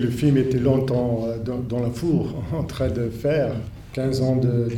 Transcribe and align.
Le 0.00 0.10
film 0.10 0.36
était 0.36 0.60
longtemps 0.60 1.24
euh, 1.24 1.38
dans, 1.38 1.58
dans 1.58 1.84
le 1.84 1.90
four 1.90 2.32
en 2.56 2.62
train 2.62 2.86
de 2.86 3.08
faire 3.08 3.50
15 3.94 4.20
ans 4.22 4.36
de, 4.36 4.68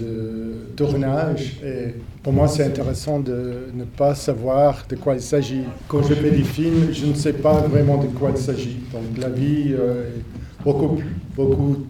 tournage 0.74 1.60
et 1.62 1.94
pour 2.22 2.32
moi 2.32 2.48
c'est 2.48 2.64
intéressant 2.64 3.20
de 3.20 3.66
ne 3.74 3.84
pas 3.84 4.14
savoir 4.14 4.86
de 4.88 4.96
quoi 4.96 5.16
il 5.16 5.20
s'agit. 5.20 5.64
Quand 5.88 6.02
je 6.02 6.14
fais 6.14 6.30
des 6.30 6.42
films, 6.42 6.94
je 6.94 7.04
ne 7.04 7.12
sais 7.12 7.34
pas 7.34 7.52
vraiment 7.52 8.02
de 8.02 8.06
quoi 8.06 8.30
il 8.30 8.38
s'agit. 8.38 8.78
Donc 8.94 9.18
la 9.20 9.28
vie 9.28 9.74
euh, 9.78 10.06
est 10.06 10.64
beaucoup, 10.64 11.02
beaucoup 11.36 11.84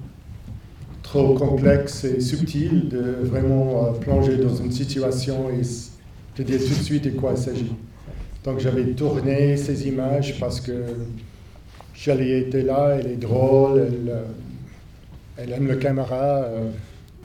trop 1.05 1.35
complexe 1.35 2.03
et 2.03 2.19
subtile 2.19 2.89
de 2.89 3.15
vraiment 3.23 3.85
euh, 3.85 3.91
plonger 3.93 4.39
dans 4.39 4.57
une 4.57 4.73
situation 4.73 5.51
et 5.51 5.63
de 6.37 6.43
dire 6.43 6.59
tout 6.59 6.75
de 6.75 6.83
suite 6.83 7.05
de 7.05 7.11
quoi 7.11 7.35
il 7.37 7.41
s'agit. 7.41 7.73
Donc 8.43 8.59
j'avais 8.59 8.87
tourné 8.87 9.57
ces 9.57 9.87
images 9.87 10.41
parce 10.41 10.61
que 10.61 10.73
Shelley 12.01 12.39
était 12.41 12.63
là, 12.63 12.97
elle 12.99 13.09
est 13.13 13.17
drôle, 13.17 13.87
elle, 15.37 15.51
euh, 15.51 15.55
aime 15.55 15.67
le 15.69 15.77
caméra. 15.77 16.45
euh. 16.45 16.71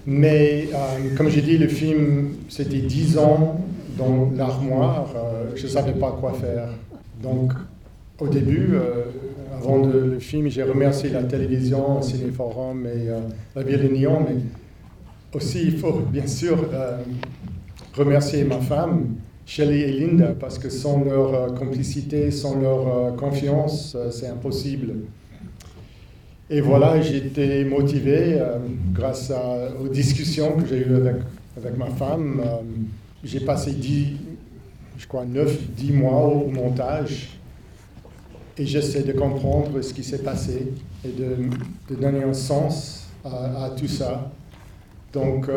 Mais 0.05 0.67
euh, 0.73 1.15
comme 1.15 1.29
j'ai 1.29 1.41
dit, 1.41 1.57
le 1.57 1.69
film, 1.69 2.33
c'était 2.49 2.79
10 2.79 3.17
ans 3.17 3.61
dans 3.97 4.29
l'armoire, 4.35 5.07
je 5.55 5.63
ne 5.63 5.67
savais 5.69 5.93
pas 5.93 6.17
quoi 6.19 6.33
faire. 6.33 6.67
Donc 7.23 7.53
au 8.19 8.27
début, 8.27 8.71
avant 9.57 9.77
le 9.77 10.19
film, 10.19 10.49
j'ai 10.49 10.63
remercié 10.63 11.09
la 11.09 11.23
télévision, 11.23 12.01
Cinéforum 12.01 12.85
et 12.85 13.07
la 13.55 13.63
Ville 13.63 13.81
de 13.81 13.87
Nyon, 13.87 14.25
mais 14.27 14.35
aussi 15.33 15.63
il 15.63 15.77
faut 15.77 15.93
bien 15.93 16.27
sûr 16.27 16.57
remercier 17.95 18.43
ma 18.43 18.59
femme, 18.59 19.15
Shelley 19.45 19.81
et 19.81 19.91
Linda, 19.91 20.33
parce 20.39 20.57
que 20.57 20.69
sans 20.69 21.03
leur 21.03 21.33
euh, 21.33 21.49
complicité, 21.51 22.31
sans 22.31 22.59
leur 22.59 22.87
euh, 22.87 23.11
confiance, 23.11 23.95
euh, 23.95 24.09
c'est 24.09 24.27
impossible. 24.27 24.93
Et 26.49 26.61
voilà, 26.61 26.99
j'étais 27.01 27.63
motivé 27.63 28.39
grâce 28.93 29.33
aux 29.81 29.87
discussions 29.87 30.57
que 30.57 30.67
j'ai 30.67 30.77
eues 30.77 30.95
avec, 31.57 31.75
ma 31.75 31.87
femme. 31.87 32.39
J'ai 33.23 33.39
passé 33.39 33.71
10, 33.71 34.09
je 34.95 35.07
crois 35.07 35.25
9, 35.25 35.71
10 35.71 35.91
mois 35.93 36.21
au 36.21 36.45
montage 36.45 37.39
et 38.59 38.65
j'essaie 38.67 39.01
de 39.01 39.13
comprendre 39.13 39.81
ce 39.81 39.91
qui 39.91 40.03
s'est 40.03 40.21
passé 40.21 40.71
et 41.03 41.09
de, 41.09 41.95
donner 41.95 42.23
un 42.23 42.33
sens 42.35 43.07
à, 43.23 43.71
tout 43.75 43.87
ça. 43.87 44.31
Donc, 45.13 45.49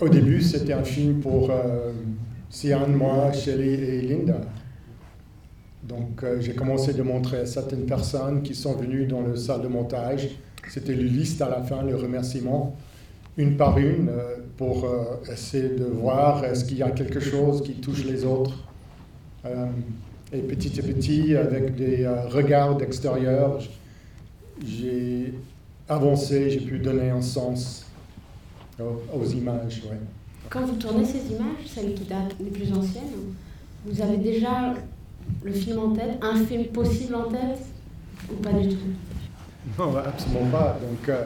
au 0.00 0.08
début, 0.08 0.40
c'était 0.40 0.72
un 0.72 0.84
film 0.84 1.20
pour 1.20 1.50
euh, 1.50 1.92
moi, 2.88 3.32
Shelley 3.32 3.72
et 3.72 4.00
Linda. 4.02 4.40
Donc, 5.88 6.22
euh, 6.22 6.38
j'ai 6.40 6.54
commencé 6.54 6.92
de 6.92 7.02
montrer 7.02 7.46
certaines 7.46 7.86
personnes 7.86 8.42
qui 8.42 8.54
sont 8.54 8.74
venues 8.74 9.06
dans 9.06 9.22
le 9.22 9.36
salle 9.36 9.62
de 9.62 9.68
montage. 9.68 10.28
C'était 10.68 10.94
le 10.94 11.04
liste 11.04 11.40
à 11.40 11.48
la 11.48 11.62
fin, 11.62 11.82
le 11.82 11.96
remerciement, 11.96 12.76
une 13.38 13.56
par 13.56 13.78
une, 13.78 14.08
euh, 14.10 14.36
pour 14.56 14.84
euh, 14.84 15.32
essayer 15.32 15.70
de 15.70 15.84
voir 15.84 16.44
est-ce 16.44 16.64
qu'il 16.64 16.78
y 16.78 16.82
a 16.82 16.90
quelque 16.90 17.20
chose 17.20 17.62
qui 17.62 17.74
touche 17.74 18.04
les 18.04 18.24
autres. 18.24 18.64
Et 20.30 20.40
petit 20.40 20.78
à 20.78 20.82
petit, 20.82 21.34
avec 21.36 21.74
des 21.74 22.06
regards 22.28 22.76
d'extérieur, 22.76 23.60
j'ai 24.62 25.32
avancé, 25.88 26.50
j'ai 26.50 26.60
pu 26.60 26.80
donner 26.80 27.08
un 27.08 27.22
sens 27.22 27.87
aux, 28.80 29.18
aux 29.18 29.24
images. 29.26 29.82
ouais. 29.90 29.98
Quand 30.50 30.64
vous 30.64 30.76
tournez 30.76 31.04
ces 31.04 31.34
images, 31.34 31.66
celles 31.66 31.94
qui 31.94 32.04
datent 32.04 32.34
les 32.40 32.50
plus 32.50 32.72
anciennes, 32.72 33.34
vous 33.84 34.00
avez 34.00 34.16
déjà 34.16 34.74
le 35.44 35.52
film 35.52 35.78
en 35.78 35.90
tête, 35.90 36.18
un 36.22 36.36
film 36.44 36.64
possible 36.66 37.14
en 37.14 37.28
tête 37.28 37.60
ou 38.30 38.36
pas 38.36 38.52
du 38.52 38.68
tout? 38.68 38.76
Non, 39.78 39.94
absolument 39.96 40.50
pas. 40.50 40.78
Donc, 40.80 41.08
euh, 41.08 41.24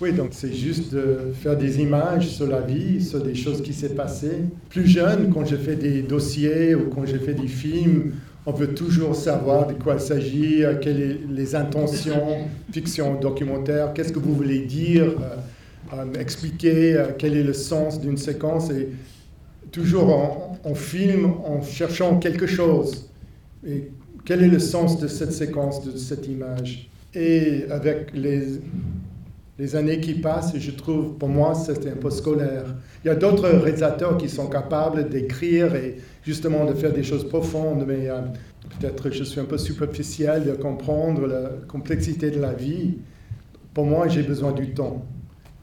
oui, 0.00 0.12
donc 0.12 0.28
c'est 0.32 0.52
juste 0.52 0.94
de 0.94 1.32
faire 1.34 1.56
des 1.56 1.80
images 1.80 2.28
sur 2.28 2.46
la 2.46 2.60
vie, 2.62 3.04
sur 3.04 3.22
des 3.22 3.34
choses 3.34 3.62
qui 3.62 3.72
s'est 3.72 3.94
passées. 3.94 4.40
Plus 4.70 4.86
jeune, 4.86 5.30
quand 5.32 5.44
j'ai 5.44 5.58
fait 5.58 5.76
des 5.76 6.02
dossiers 6.02 6.74
ou 6.74 6.88
quand 6.88 7.04
j'ai 7.04 7.18
fait 7.18 7.34
des 7.34 7.48
films, 7.48 8.14
on 8.46 8.52
veut 8.52 8.74
toujours 8.74 9.14
savoir 9.14 9.66
de 9.66 9.74
quoi 9.74 9.94
il 9.94 10.00
s'agit, 10.00 10.64
euh, 10.64 10.76
quelles 10.80 11.18
sont 11.22 11.32
les 11.32 11.54
intentions, 11.54 12.48
fiction, 12.72 13.20
documentaire, 13.20 13.92
qu'est-ce 13.92 14.12
que 14.12 14.18
vous 14.18 14.34
voulez 14.34 14.60
dire, 14.60 15.04
euh, 15.04 15.36
expliquer 16.18 16.96
euh, 16.96 17.06
quel 17.16 17.36
est 17.36 17.42
le 17.42 17.52
sens 17.52 18.00
d'une 18.00 18.16
séquence. 18.16 18.70
Et 18.70 18.88
toujours 19.70 20.58
on, 20.64 20.70
on 20.70 20.74
filme 20.74 21.34
en 21.44 21.62
cherchant 21.62 22.18
quelque 22.18 22.46
chose. 22.46 23.10
Et 23.66 23.90
quel 24.24 24.42
est 24.42 24.48
le 24.48 24.58
sens 24.58 24.98
de 25.00 25.08
cette 25.08 25.32
séquence, 25.32 25.84
de 25.84 25.96
cette 25.96 26.26
image? 26.26 26.88
Et 27.14 27.64
avec 27.70 28.10
les, 28.14 28.60
les 29.58 29.76
années 29.76 30.00
qui 30.00 30.14
passent, 30.14 30.56
je 30.56 30.70
trouve, 30.72 31.14
pour 31.14 31.28
moi, 31.28 31.54
c'était 31.54 31.90
un 31.90 31.96
peu 31.96 32.10
scolaire. 32.10 32.74
Il 33.04 33.08
y 33.08 33.10
a 33.10 33.14
d'autres 33.14 33.48
réalisateurs 33.48 34.16
qui 34.18 34.28
sont 34.28 34.48
capables 34.48 35.08
d'écrire 35.08 35.74
et 35.74 35.96
justement 36.24 36.64
de 36.64 36.74
faire 36.74 36.92
des 36.92 37.04
choses 37.04 37.28
profondes, 37.28 37.84
mais 37.86 38.08
euh, 38.08 38.20
peut-être 38.80 39.10
je 39.10 39.24
suis 39.24 39.40
un 39.40 39.44
peu 39.44 39.58
superficiel 39.58 40.44
de 40.44 40.52
comprendre 40.52 41.26
la 41.26 41.50
complexité 41.68 42.30
de 42.30 42.40
la 42.40 42.52
vie. 42.52 42.96
Pour 43.74 43.84
moi, 43.84 44.08
j'ai 44.08 44.22
besoin 44.22 44.52
du 44.52 44.70
temps. 44.72 45.04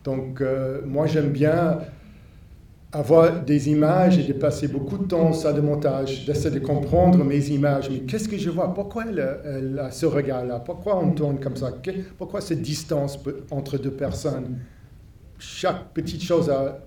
Donc, 0.04 0.42
euh, 0.42 0.82
moi, 0.86 1.06
j'aime 1.08 1.30
bien 1.30 1.80
avoir 2.92 3.42
des 3.44 3.70
images 3.70 4.18
et 4.18 4.24
de 4.24 4.34
passer 4.34 4.68
beaucoup 4.68 4.98
de 4.98 5.06
temps 5.06 5.32
ça 5.32 5.54
de 5.54 5.62
montage, 5.62 6.26
d'essayer 6.26 6.60
de 6.60 6.66
comprendre 6.66 7.24
mes 7.24 7.50
images. 7.50 7.90
Mais 7.90 8.00
qu'est-ce 8.00 8.28
que 8.28 8.38
je 8.38 8.50
vois? 8.50 8.74
Pourquoi 8.74 9.06
elle, 9.08 9.80
a 9.80 9.92
ce 9.92 10.06
regard-là? 10.06 10.60
Pourquoi 10.60 11.02
on 11.02 11.12
tourne 11.12 11.40
comme 11.40 11.56
ça? 11.56 11.72
Pourquoi 12.18 12.42
cette 12.42 12.62
distance 12.62 13.18
entre 13.50 13.78
deux 13.78 13.92
personnes? 13.92 14.58
Chaque 15.40 15.94
petite 15.94 16.22
chose 16.22 16.50
a 16.50 16.80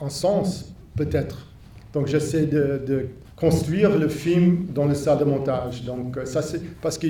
un 0.00 0.08
sens, 0.08 0.72
peut-être. 0.96 1.48
Donc 1.92 2.06
j'essaie 2.06 2.46
de, 2.46 3.08
construire 3.34 3.98
le 3.98 4.08
film 4.08 4.66
dans 4.72 4.84
le 4.84 4.94
salle 4.94 5.18
de 5.18 5.24
montage. 5.24 5.82
Donc 5.84 6.16
ça 6.24 6.42
c'est 6.42 6.62
parce 6.80 6.96
que 6.96 7.08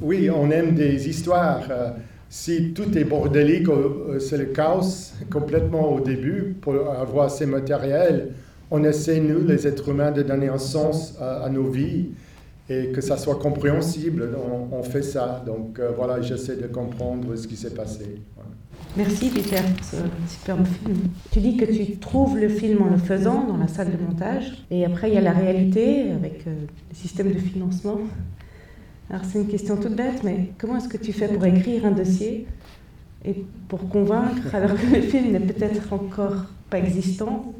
oui, 0.00 0.30
on 0.30 0.50
aime 0.50 0.74
des 0.74 1.08
histoires. 1.10 1.60
euh, 1.70 1.90
si 2.34 2.72
tout 2.72 2.98
est 2.98 3.04
bordélique, 3.04 3.68
euh, 3.68 4.18
c'est 4.18 4.36
le 4.36 4.46
chaos 4.46 5.12
complètement 5.30 5.92
au 5.94 6.00
début 6.00 6.56
pour 6.60 6.74
avoir 6.90 7.30
ces 7.30 7.46
matériels. 7.46 8.32
On 8.72 8.82
essaie, 8.82 9.20
nous, 9.20 9.46
les 9.46 9.68
êtres 9.68 9.88
humains, 9.90 10.10
de 10.10 10.22
donner 10.22 10.48
un 10.48 10.58
sens 10.58 11.16
à, 11.20 11.48
nos 11.48 11.70
vies 11.70 12.08
et 12.68 12.88
que 12.88 13.00
ça 13.00 13.18
soit 13.18 13.36
compréhensible. 13.36 14.30
On, 14.72 14.82
fait 14.82 15.02
ça. 15.02 15.44
Donc 15.46 15.78
euh, 15.78 15.92
voilà, 15.96 16.20
j'essaie 16.22 16.56
de 16.56 16.66
comprendre 16.66 17.36
ce 17.36 17.46
qui 17.46 17.54
s'est 17.56 17.74
passé. 17.74 18.16
Merci 18.96 19.30
Peter 19.30 19.62
superbe 20.28 20.66
film. 20.66 20.96
Tu 21.30 21.38
dis 21.38 21.56
que 21.56 21.66
tu 21.66 21.98
trouves 21.98 22.36
le 22.36 22.48
film 22.48 22.82
en 22.82 22.90
le 22.90 22.98
faisant 22.98 23.46
dans 23.46 23.58
la 23.58 23.68
salle 23.68 23.92
de 23.96 24.04
montage, 24.04 24.66
et 24.72 24.84
après 24.84 25.08
il 25.08 25.14
y 25.14 25.18
a 25.18 25.20
la 25.20 25.32
réalité 25.32 26.10
avec 26.10 26.48
euh, 26.48 26.54
le 26.90 26.96
système 26.96 27.32
de 27.32 27.38
financement. 27.38 28.00
Alors 29.10 29.22
c'est 29.24 29.40
une 29.40 29.48
question 29.48 29.76
toute 29.76 29.94
bête, 29.94 30.22
mais 30.24 30.50
comment 30.58 30.76
est-ce 30.76 30.88
que 30.88 30.96
tu 30.96 31.12
fais 31.12 31.28
pour 31.28 31.44
écrire 31.44 31.84
un 31.86 31.90
dossier 31.90 32.46
et 33.24 33.44
pour 33.68 33.88
convaincre 33.88 34.42
alors 34.54 34.74
que 34.74 34.94
le 34.94 35.02
film 35.02 35.32
n'est 35.32 35.40
peut-être 35.40 35.92
encore 35.92 36.46
pas 36.70 36.78
existant 36.78 37.54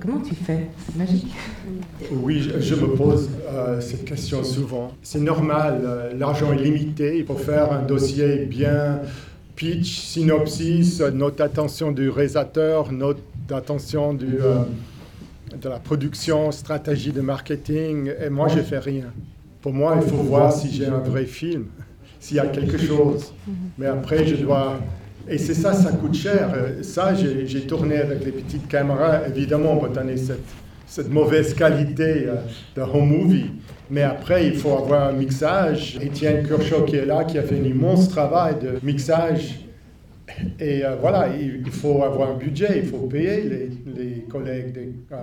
Comment 0.00 0.20
tu 0.20 0.34
fais? 0.34 0.66
C'est 0.84 0.96
magique. 0.96 1.32
Oui, 2.10 2.50
je, 2.58 2.74
me 2.74 2.88
pose 2.94 3.30
euh, 3.48 3.80
cette 3.80 4.04
question 4.04 4.42
souvent. 4.42 4.92
C'est 5.02 5.20
normal, 5.20 5.80
euh, 5.84 6.12
l'argent 6.18 6.52
est 6.52 6.58
limité. 6.58 7.18
Il 7.18 7.24
faut 7.24 7.36
faire 7.36 7.72
un 7.72 7.82
dossier 7.82 8.44
bien 8.44 9.00
pitch, 9.54 10.00
synopsis, 10.00 11.00
note 11.00 11.38
d'attention 11.38 11.92
du 11.92 12.08
réalisateur, 12.10 12.90
note 12.90 13.22
d'attention 13.48 14.14
du, 14.14 14.40
euh, 14.40 14.64
de 15.60 15.68
la 15.68 15.78
production, 15.78 16.50
stratégie 16.50 17.12
de 17.12 17.20
marketing. 17.20 18.12
Et 18.20 18.30
moi, 18.30 18.48
je 18.48 18.60
fais 18.60 18.80
rien. 18.80 19.06
Pour 19.64 19.72
moi, 19.72 19.96
il 19.96 20.06
faut 20.06 20.16
voir 20.16 20.52
si 20.52 20.70
j'ai 20.70 20.84
un 20.84 20.98
vrai 20.98 21.24
film, 21.24 21.68
s'il 22.20 22.36
y 22.36 22.38
a 22.38 22.48
quelque 22.48 22.76
chose. 22.76 23.32
Mais 23.78 23.86
après, 23.86 24.26
je 24.26 24.36
dois 24.36 24.78
et 25.26 25.38
c'est 25.38 25.54
ça, 25.54 25.72
ça 25.72 25.90
coûte 25.92 26.14
cher. 26.14 26.54
Ça, 26.82 27.14
j'ai 27.14 27.60
tourné 27.62 27.96
avec 27.96 28.26
les 28.26 28.32
petites 28.32 28.68
caméras. 28.68 29.26
Évidemment, 29.26 29.78
peut 29.78 29.88
donner 29.88 30.16
cette, 30.18 31.10
mauvaise 31.10 31.54
qualité 31.54 32.26
euh, 32.26 32.34
de 32.76 32.82
home 32.82 33.08
movie. 33.08 33.52
Mais 33.88 34.02
après, 34.02 34.48
il 34.48 34.54
faut 34.54 34.76
avoir 34.76 35.08
un 35.08 35.12
mixage. 35.12 35.98
Étienne 35.98 36.46
Kershaw 36.46 36.84
qui 36.84 36.96
est 36.96 37.06
là, 37.06 37.24
qui 37.24 37.38
a 37.38 37.42
fait 37.42 37.58
un 37.58 37.64
immense 37.64 38.10
travail 38.10 38.56
de 38.60 38.74
mixage. 38.82 39.60
Et 40.60 40.84
euh, 40.84 40.96
voilà, 41.00 41.28
il, 41.34 41.70
faut 41.70 42.02
avoir 42.02 42.32
un 42.32 42.36
budget, 42.36 42.80
il 42.82 42.86
faut 42.90 43.06
payer 43.06 43.40
les, 43.44 43.70
les 43.96 44.20
collègues, 44.28 44.72
des, 44.74 44.92
euh, 45.10 45.16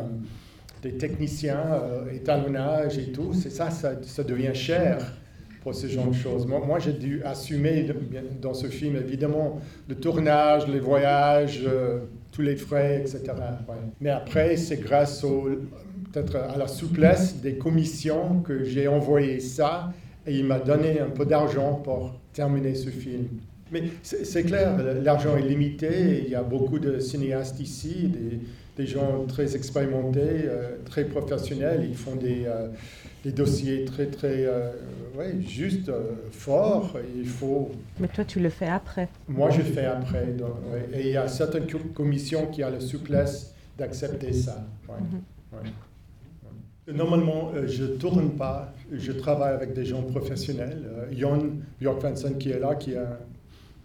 des 0.81 0.93
techniciens, 0.93 1.65
euh, 1.73 2.13
étalonnage 2.13 2.97
et 2.97 3.11
tout. 3.11 3.33
C'est 3.33 3.51
ça, 3.51 3.69
ça, 3.69 4.23
devient 4.23 4.53
cher 4.53 4.97
pour 5.61 5.75
ce 5.75 5.87
genre 5.87 6.07
de 6.07 6.13
choses. 6.13 6.47
Moi, 6.47 6.79
j'ai 6.79 6.93
dû 6.93 7.21
assumer 7.23 7.87
dans 8.41 8.53
ce 8.53 8.67
film, 8.67 8.95
évidemment, 8.95 9.59
le 9.87 9.95
tournage, 9.95 10.67
les 10.67 10.79
voyages, 10.79 11.61
euh, 11.65 11.99
tous 12.31 12.41
les 12.41 12.55
frais, 12.55 13.01
etc. 13.01 13.33
Mais 13.99 14.09
après, 14.09 14.57
c'est 14.57 14.81
grâce 14.81 15.23
à 15.23 16.57
la 16.57 16.67
souplesse 16.67 17.35
des 17.41 17.55
commissions 17.55 18.41
que 18.41 18.63
j'ai 18.63 18.87
envoyé 18.87 19.39
ça 19.39 19.93
et 20.25 20.35
il 20.37 20.45
m'a 20.45 20.59
donné 20.59 20.99
un 20.99 21.09
peu 21.09 21.25
d'argent 21.25 21.75
pour 21.75 22.19
terminer 22.33 22.75
ce 22.75 22.89
film. 22.89 23.27
Mais 23.71 23.83
c'est 24.03 24.43
clair, 24.43 24.77
l'argent 25.01 25.37
est 25.37 25.47
limité, 25.47 26.23
il 26.25 26.29
y 26.29 26.35
a 26.35 26.43
beaucoup 26.43 26.77
de 26.77 26.99
cinéastes 26.99 27.59
ici, 27.61 28.09
des, 28.09 28.39
des 28.77 28.85
gens 28.85 29.25
très 29.27 29.55
expérimentés, 29.55 30.43
euh, 30.45 30.77
très 30.85 31.05
professionnels, 31.05 31.85
ils 31.87 31.95
font 31.95 32.15
des, 32.15 32.43
euh, 32.45 32.67
des 33.23 33.31
dossiers 33.31 33.85
très, 33.85 34.07
très, 34.07 34.45
euh, 34.45 34.71
ouais, 35.17 35.35
juste 35.41 35.91
forts, 36.31 36.97
il 37.15 37.27
faut... 37.27 37.71
Mais 37.99 38.07
toi, 38.07 38.23
tu 38.23 38.39
le 38.39 38.49
fais 38.49 38.67
après 38.67 39.09
Moi, 39.27 39.49
je 39.49 39.59
le 39.59 39.65
fais 39.65 39.85
après, 39.85 40.27
et 40.93 41.01
il 41.01 41.11
y 41.11 41.17
a 41.17 41.27
certaines 41.27 41.67
commissions 41.93 42.47
qui 42.47 42.63
ont 42.63 42.69
la 42.69 42.79
souplesse 42.79 43.53
d'accepter 43.77 44.33
ça. 44.33 44.65
Mhm. 44.87 46.95
Normalement, 46.95 47.51
je 47.67 47.83
ne 47.83 47.87
tourne 47.89 48.31
pas, 48.31 48.73
je 48.91 49.11
travaille 49.11 49.53
avec 49.53 49.73
des 49.73 49.85
gens 49.85 50.01
professionnels. 50.01 50.81
Jon 51.15 51.51
Björk 51.79 52.03
qui 52.39 52.51
est 52.51 52.59
là, 52.59 52.75
qui 52.75 52.95
a 52.95 53.19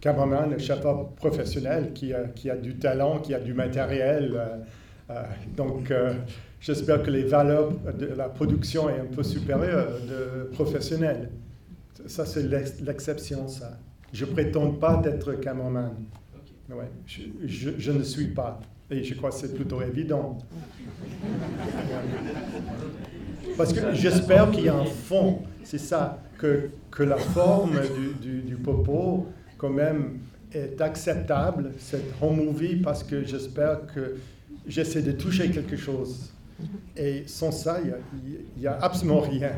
cameraman, 0.07 0.53
un 0.53 0.57
chauffeur 0.57 1.09
professionnel 1.15 1.91
qui 1.93 2.13
a, 2.13 2.23
qui 2.29 2.49
a, 2.49 2.55
du 2.55 2.75
talent, 2.77 3.19
qui 3.19 3.33
a 3.33 3.39
du 3.39 3.53
matériel. 3.53 4.33
Euh, 4.35 4.45
euh, 5.09 5.23
donc, 5.55 5.91
euh, 5.91 6.13
j'espère 6.61 7.03
que 7.03 7.11
les 7.11 7.23
valeurs 7.23 7.71
de 7.93 8.07
la 8.15 8.29
production 8.29 8.89
est 8.89 8.99
un 8.99 9.05
peu 9.13 9.23
supérieure 9.23 9.91
de 10.07 10.49
professionnel. 10.53 11.29
Ça, 12.05 12.25
c'est 12.25 12.43
l'exception, 12.81 13.49
ça. 13.49 13.77
Je 14.13 14.23
prétends 14.23 14.71
pas 14.71 14.95
d'être 14.95 15.33
cameraman. 15.33 15.91
Ouais, 16.69 16.89
je, 17.05 17.23
je, 17.45 17.71
je, 17.77 17.91
ne 17.91 18.03
suis 18.03 18.27
pas. 18.27 18.61
Et 18.89 19.03
je 19.03 19.13
crois 19.15 19.31
que 19.31 19.35
c'est 19.35 19.53
plutôt 19.53 19.81
évident. 19.81 20.37
Parce 23.57 23.73
que 23.73 23.93
j'espère 23.93 24.51
qu'il 24.51 24.65
y 24.65 24.69
a 24.69 24.75
un 24.75 24.85
fond. 24.85 25.39
C'est 25.63 25.77
ça, 25.77 26.21
que, 26.37 26.69
que 26.91 27.03
la 27.03 27.17
forme 27.17 27.77
du, 27.97 28.13
du, 28.25 28.41
du 28.41 28.55
popo 28.55 29.27
quand 29.57 29.69
même 29.69 30.19
est 30.53 30.79
acceptable, 30.81 31.71
cette 31.77 32.13
home 32.21 32.45
movie, 32.45 32.77
parce 32.77 33.03
que 33.03 33.23
j'espère 33.23 33.85
que 33.93 34.15
j'essaie 34.67 35.01
de 35.01 35.11
toucher 35.11 35.49
quelque 35.49 35.75
chose. 35.75 36.31
Et 36.95 37.23
sans 37.27 37.51
ça, 37.51 37.79
il 37.83 38.61
n'y 38.61 38.67
a, 38.67 38.77
absolument 38.81 39.19
rien. 39.19 39.51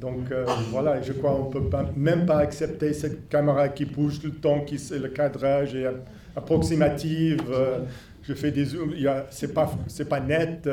Donc 0.00 0.30
euh, 0.30 0.44
voilà, 0.70 1.00
je 1.00 1.12
crois 1.12 1.32
qu'on 1.52 1.60
ne 1.60 1.68
peut 1.68 1.76
même 1.96 2.26
pas 2.26 2.38
accepter 2.38 2.92
cette 2.92 3.28
caméra 3.28 3.68
qui 3.68 3.84
bouge 3.84 4.20
tout 4.20 4.28
le 4.28 4.34
temps, 4.34 4.60
qui 4.60 4.80
le 4.90 5.08
cadrage 5.08 5.74
est 5.74 5.86
approximatif. 6.34 7.38
Euh, 7.50 7.80
je 8.22 8.34
fais 8.34 8.50
des 8.50 8.64
zooms, 8.64 8.94
ce 9.30 9.46
n'est 9.46 9.52
pas, 9.52 9.72
pas 10.08 10.20
net 10.20 10.68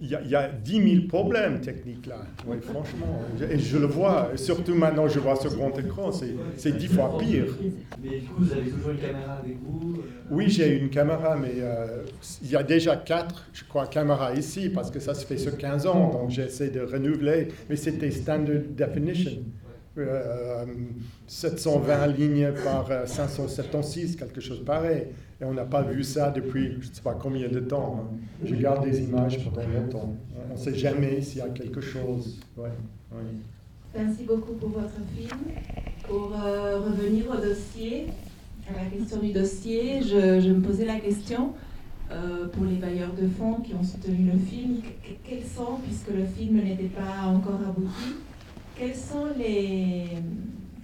il 0.00 0.08
y, 0.08 0.34
a, 0.34 0.48
10 0.48 0.94
000 0.94 1.06
problèmes 1.08 1.60
techniques 1.60 2.06
là. 2.06 2.18
Oui, 2.46 2.58
franchement. 2.60 3.22
Et 3.50 3.58
je 3.58 3.78
le 3.78 3.86
vois, 3.86 4.30
surtout 4.36 4.74
maintenant 4.74 5.08
je 5.08 5.18
vois 5.18 5.36
ce 5.36 5.48
grand 5.48 5.76
écran, 5.78 6.10
c'est 6.12 6.76
10 6.76 6.86
fois 6.88 7.16
pire. 7.18 7.46
Mais 8.02 8.18
du 8.18 8.26
coup, 8.26 8.42
vous 8.42 8.52
avez 8.52 8.70
toujours 8.70 8.90
une 8.90 8.98
caméra 8.98 9.32
avec 9.42 9.56
vous 9.62 9.94
euh? 9.96 10.02
Oui, 10.30 10.50
j'ai 10.50 10.78
une 10.78 10.90
caméra, 10.90 11.36
mais 11.36 11.54
euh, 11.58 12.02
il 12.42 12.50
y 12.50 12.56
a 12.56 12.62
déjà 12.62 12.96
4, 12.96 13.48
je 13.52 13.64
crois, 13.64 13.86
caméras 13.86 14.34
ici, 14.34 14.68
parce 14.68 14.90
que 14.90 15.00
ça 15.00 15.14
se 15.14 15.24
fait 15.24 15.38
sur 15.38 15.56
15 15.56 15.86
ans, 15.86 16.10
donc 16.10 16.30
j'essaie 16.30 16.70
de 16.70 16.80
renouveler. 16.80 17.48
Mais 17.70 17.76
c'était 17.76 18.10
standard 18.10 18.62
definition. 18.70 19.42
720 21.26 21.92
euh, 21.92 22.06
lignes 22.08 22.52
par 22.62 22.90
576, 23.06 24.16
quelque 24.16 24.42
chose 24.42 24.62
pareil. 24.62 25.06
Et 25.40 25.44
on 25.44 25.52
n'a 25.52 25.64
pas 25.64 25.82
vu 25.82 26.02
ça 26.02 26.30
depuis 26.30 26.72
je 26.80 26.88
ne 26.88 26.94
sais 26.94 27.02
pas 27.02 27.14
combien 27.14 27.48
de 27.48 27.60
temps. 27.60 28.00
Hein. 28.00 28.16
Je 28.44 28.54
garde 28.54 28.84
des 28.84 29.02
images 29.02 29.44
pendant 29.44 29.68
longtemps. 29.68 30.14
On 30.50 30.54
ne 30.54 30.58
sait 30.58 30.74
jamais 30.74 31.20
s'il 31.20 31.38
y 31.38 31.42
a 31.42 31.48
quelque 31.48 31.80
chose. 31.80 32.40
Merci 33.94 34.24
beaucoup 34.24 34.54
pour 34.54 34.70
votre 34.70 35.00
film. 35.14 35.40
Pour 36.08 36.32
euh, 36.34 36.80
revenir 36.80 37.30
au 37.30 37.36
dossier, 37.36 38.06
à 38.68 38.82
la 38.82 38.90
question 38.90 39.18
du 39.18 39.32
dossier, 39.32 40.02
je, 40.02 40.50
me 40.50 40.60
posais 40.60 40.84
la 40.86 41.00
question 41.00 41.52
euh, 42.10 42.46
pour 42.48 42.64
les 42.64 42.76
bailleurs 42.76 43.12
de 43.12 43.26
fonds 43.28 43.54
qui 43.54 43.74
ont 43.74 43.82
soutenu 43.82 44.30
le 44.32 44.38
film, 44.38 44.76
quels 45.24 45.44
sont, 45.44 45.78
puisque 45.84 46.10
le 46.10 46.24
film 46.24 46.62
n'était 46.62 46.84
pas 46.84 47.26
encore 47.26 47.60
abouti, 47.68 48.16
quels 48.78 48.94
sont 48.94 49.26
les... 49.36 50.04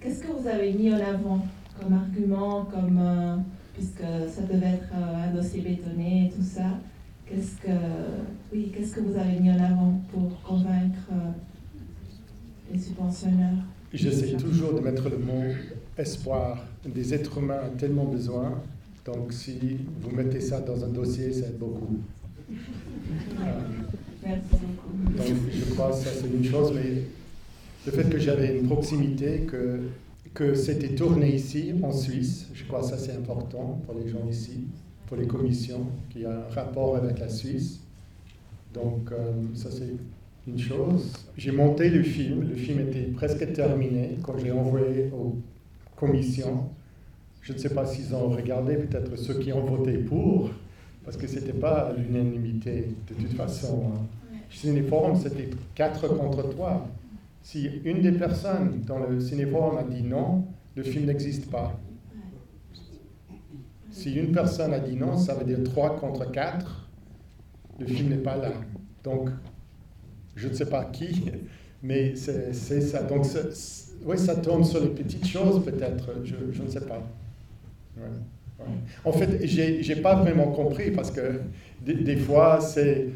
Qu'est-ce 0.01 0.21
que 0.21 0.31
vous 0.33 0.47
avez 0.47 0.73
mis 0.73 0.91
en 0.93 0.97
avant 0.97 1.47
comme 1.79 1.93
argument, 1.93 2.65
comme... 2.65 2.99
Euh, 3.01 3.35
puisque 3.73 4.03
ça 4.29 4.41
devait 4.41 4.75
être 4.75 4.89
euh, 4.93 5.27
un 5.27 5.33
dossier 5.35 5.61
bétonné 5.61 6.27
et 6.27 6.29
tout 6.35 6.43
ça. 6.43 6.79
Qu'est-ce 7.25 7.55
que, 7.61 7.75
oui, 8.51 8.71
qu'est-ce 8.75 8.95
que 8.95 8.99
vous 8.99 9.17
avez 9.17 9.39
mis 9.39 9.49
en 9.49 9.63
avant 9.63 10.01
pour 10.11 10.41
convaincre 10.41 11.07
euh, 11.11 11.31
les 12.71 12.79
subventionneurs? 12.79 13.63
J'essaie 13.93 14.35
toujours 14.35 14.73
de 14.73 14.79
mettre 14.79 15.09
le 15.09 15.17
mot 15.17 15.43
espoir. 15.97 16.65
Des 16.85 17.13
êtres 17.13 17.37
humains 17.37 17.61
ont 17.71 17.77
tellement 17.77 18.05
besoin. 18.05 18.61
Donc 19.05 19.33
si 19.33 19.77
vous 20.01 20.15
mettez 20.15 20.39
ça 20.39 20.61
dans 20.61 20.83
un 20.83 20.89
dossier, 20.89 21.31
c'est 21.31 21.57
beaucoup. 21.57 21.99
Merci 24.25 24.41
beaucoup. 24.51 25.17
Donc 25.17 25.25
je 25.51 25.73
crois 25.73 25.89
que 25.89 25.95
ça 25.95 26.09
c'est 26.13 26.27
une 26.27 26.45
chose, 26.45 26.73
mais 26.73 27.03
le 27.85 27.91
fait 27.91 28.09
que 28.09 28.17
j'avais 28.17 28.59
une 28.59 28.67
proximité, 28.67 29.41
que 29.41 29.81
que 30.33 30.55
c'était 30.55 30.95
tourné 30.95 31.35
ici, 31.35 31.73
en 31.83 31.91
Suisse. 31.91 32.47
Je 32.53 32.63
crois 32.65 32.81
que 32.81 32.87
ça 32.87 32.97
c'est 32.97 33.13
important 33.15 33.79
pour 33.85 33.95
les 33.95 34.09
gens 34.09 34.27
ici, 34.29 34.65
pour 35.07 35.17
les 35.17 35.27
commissions, 35.27 35.85
qu'il 36.09 36.21
y 36.21 36.25
a 36.25 36.31
un 36.31 36.53
rapport 36.53 36.95
avec 36.95 37.19
la 37.19 37.29
Suisse. 37.29 37.79
Donc 38.73 39.11
euh, 39.11 39.31
ça 39.53 39.69
c'est 39.71 39.93
une 40.47 40.59
chose. 40.59 41.13
J'ai 41.37 41.51
monté 41.51 41.89
le 41.89 42.03
film, 42.03 42.49
le 42.49 42.55
film 42.55 42.79
était 42.79 43.11
presque 43.11 43.53
terminé 43.53 44.17
quand 44.23 44.37
j'ai 44.37 44.51
envoyé 44.51 45.11
aux 45.13 45.35
commissions. 45.95 46.69
Je 47.41 47.53
ne 47.53 47.57
sais 47.57 47.69
pas 47.69 47.85
s'ils 47.85 48.15
ont 48.15 48.29
regardé, 48.29 48.75
peut-être 48.77 49.15
ceux 49.17 49.35
qui 49.35 49.51
ont 49.53 49.65
voté 49.65 49.97
pour, 49.97 50.49
parce 51.03 51.17
que 51.17 51.27
ce 51.27 51.35
n'était 51.35 51.53
pas 51.53 51.93
l'unanimité 51.97 52.87
de 53.09 53.13
toute 53.13 53.33
façon. 53.35 53.91
Hein. 53.93 54.01
Cinéforum, 54.49 55.15
c'était 55.15 55.49
4 55.75 56.07
contre 56.15 56.49
3. 56.49 56.87
Si 57.43 57.69
une 57.83 58.01
des 58.01 58.13
personnes 58.13 58.81
dans 58.85 58.99
le 58.99 59.19
cinéforum 59.19 59.77
a 59.77 59.83
dit 59.83 60.01
non, 60.01 60.47
le 60.75 60.83
film 60.83 61.05
n'existe 61.05 61.51
pas. 61.51 61.77
Si 63.91 64.13
une 64.15 64.31
personne 64.31 64.73
a 64.73 64.79
dit 64.79 64.95
non, 64.95 65.17
ça 65.17 65.35
veut 65.35 65.43
dire 65.43 65.61
3 65.61 65.97
contre 65.97 66.31
4, 66.31 66.89
le 67.79 67.85
film 67.85 68.09
n'est 68.09 68.17
pas 68.17 68.37
là. 68.37 68.53
Donc, 69.03 69.29
je 70.35 70.47
ne 70.47 70.53
sais 70.53 70.65
pas 70.65 70.85
qui, 70.85 71.31
mais 71.83 72.15
c'est 72.15 72.53
ça. 72.53 73.03
Donc, 73.03 73.25
oui, 74.05 74.17
ça 74.17 74.37
tourne 74.37 74.63
sur 74.63 74.81
les 74.81 74.89
petites 74.89 75.27
choses 75.27 75.63
peut-être, 75.63 76.23
je, 76.23 76.63
ne 76.63 76.67
sais 76.69 76.85
pas. 76.85 77.03
En 79.03 79.11
fait, 79.11 79.45
je 79.45 79.93
n'ai 79.93 80.01
pas 80.01 80.15
vraiment 80.15 80.47
compris 80.51 80.91
parce 80.91 81.11
que 81.11 81.41
des 81.81 82.15
fois, 82.15 82.61
c'est 82.61 83.09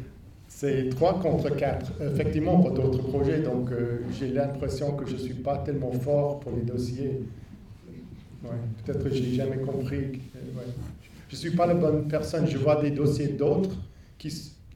c'est 0.48 0.88
3 0.88 1.20
contre 1.20 1.54
4, 1.54 1.92
effectivement, 2.12 2.58
pour 2.60 2.72
d'autres 2.72 3.02
projets. 3.02 3.40
Donc, 3.40 3.70
euh, 3.70 4.00
j'ai 4.18 4.28
l'impression 4.28 4.92
que 4.92 5.06
je 5.06 5.12
ne 5.12 5.18
suis 5.18 5.34
pas 5.34 5.58
tellement 5.58 5.92
fort 5.92 6.40
pour 6.40 6.52
les 6.52 6.62
dossiers. 6.62 7.20
Peut-être 8.84 9.04
que 9.04 9.14
je 9.14 9.22
n'ai 9.22 9.34
jamais 9.34 9.58
compris. 9.58 10.20
Je 11.28 11.34
ne 11.34 11.38
suis 11.38 11.50
pas 11.50 11.66
la 11.66 11.74
bonne 11.74 12.08
personne. 12.08 12.46
Je 12.46 12.56
vois 12.56 12.80
des 12.80 12.90
dossiers 12.90 13.28
d'autres, 13.28 13.76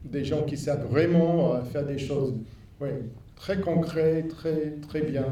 des 0.05 0.23
gens 0.23 0.43
qui 0.43 0.57
savent 0.57 0.85
vraiment 0.89 1.55
euh, 1.55 1.61
faire 1.63 1.85
des 1.85 1.97
choses 1.97 2.35
très 3.35 3.59
concrètes, 3.59 4.29
très, 4.29 4.75
très 4.87 5.01
bien. 5.01 5.25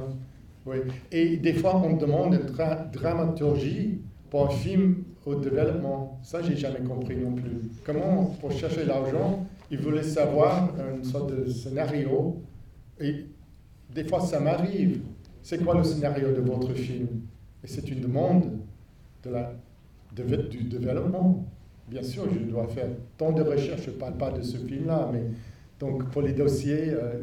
Et 1.12 1.38
des 1.38 1.54
fois, 1.54 1.82
on 1.84 1.96
demande 1.98 2.34
une 2.34 2.92
dramaturgie 2.92 4.00
pour 4.30 4.48
un 4.48 4.50
film 4.50 5.04
au 5.26 5.36
développement. 5.36 6.20
Ça, 6.24 6.42
j'ai 6.42 6.56
jamais 6.56 6.80
compris 6.80 7.16
non 7.16 7.34
plus. 7.34 7.70
Comment, 7.86 8.36
pour 8.40 8.52
chercher 8.52 8.86
l'argent, 8.86 9.46
il 9.72 9.80
voulait 9.80 10.04
savoir 10.04 10.70
une 10.94 11.04
sorte 11.04 11.34
de 11.34 11.50
scénario. 11.50 12.42
Et 13.00 13.26
des 13.94 14.04
fois, 14.04 14.20
ça 14.20 14.40
m'arrive. 14.40 15.02
C'est 15.42 15.64
quoi 15.64 15.78
le 15.78 15.84
scénario 15.84 16.34
de 16.34 16.42
votre 16.42 16.74
film? 16.74 17.08
Et 17.64 17.68
c'est 17.68 17.90
une 17.90 18.02
demande 18.02 18.60
de 19.24 19.30
la, 19.30 19.54
du 20.14 20.64
développement. 20.64 21.46
Bien 21.90 22.04
sûr, 22.04 22.26
je 22.32 22.40
dois 22.40 22.68
faire 22.68 22.88
tant 23.18 23.32
de 23.32 23.42
recherches. 23.42 23.86
Je 23.86 23.92
ne 23.92 23.96
parle 23.96 24.18
pas 24.18 24.32
de 24.32 24.42
ce 24.42 24.58
film-là, 24.58 25.10
mais 25.12 25.24
donc 25.80 26.10
pour 26.12 26.22
les 26.22 26.34
dossiers, 26.34 26.90
euh, 26.90 27.22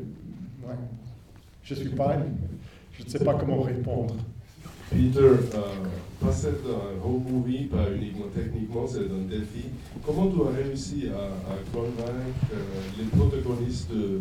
je 1.63 1.75
ne 1.75 3.09
sais 3.09 3.25
pas 3.25 3.35
comment 3.35 3.61
répondre. 3.61 4.15
Peter, 4.91 5.21
euh, 5.21 5.37
passer 6.21 6.49
d'un 6.49 7.05
home 7.05 7.25
movie, 7.29 7.65
pas 7.65 7.91
uniquement 7.95 8.27
techniquement, 8.35 8.87
c'est 8.87 9.01
un 9.01 9.29
défi. 9.29 9.67
Comment 10.05 10.29
tu 10.31 10.41
as 10.41 10.63
réussi 10.63 11.09
à, 11.09 11.73
convaincre 11.73 11.93
euh, 12.53 12.57
les 12.99 13.05
protagonistes 13.05 13.91
de, 13.91 14.21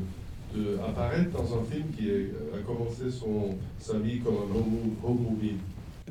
dans 1.34 1.60
un 1.60 1.64
film 1.70 1.86
qui 1.96 2.10
a 2.10 2.60
commencé 2.66 3.12
son, 3.12 3.56
sa 3.80 4.00
vie 4.00 4.20
comme 4.20 4.36
un 4.36 5.08
home, 5.08 5.18
movie? 5.30 5.56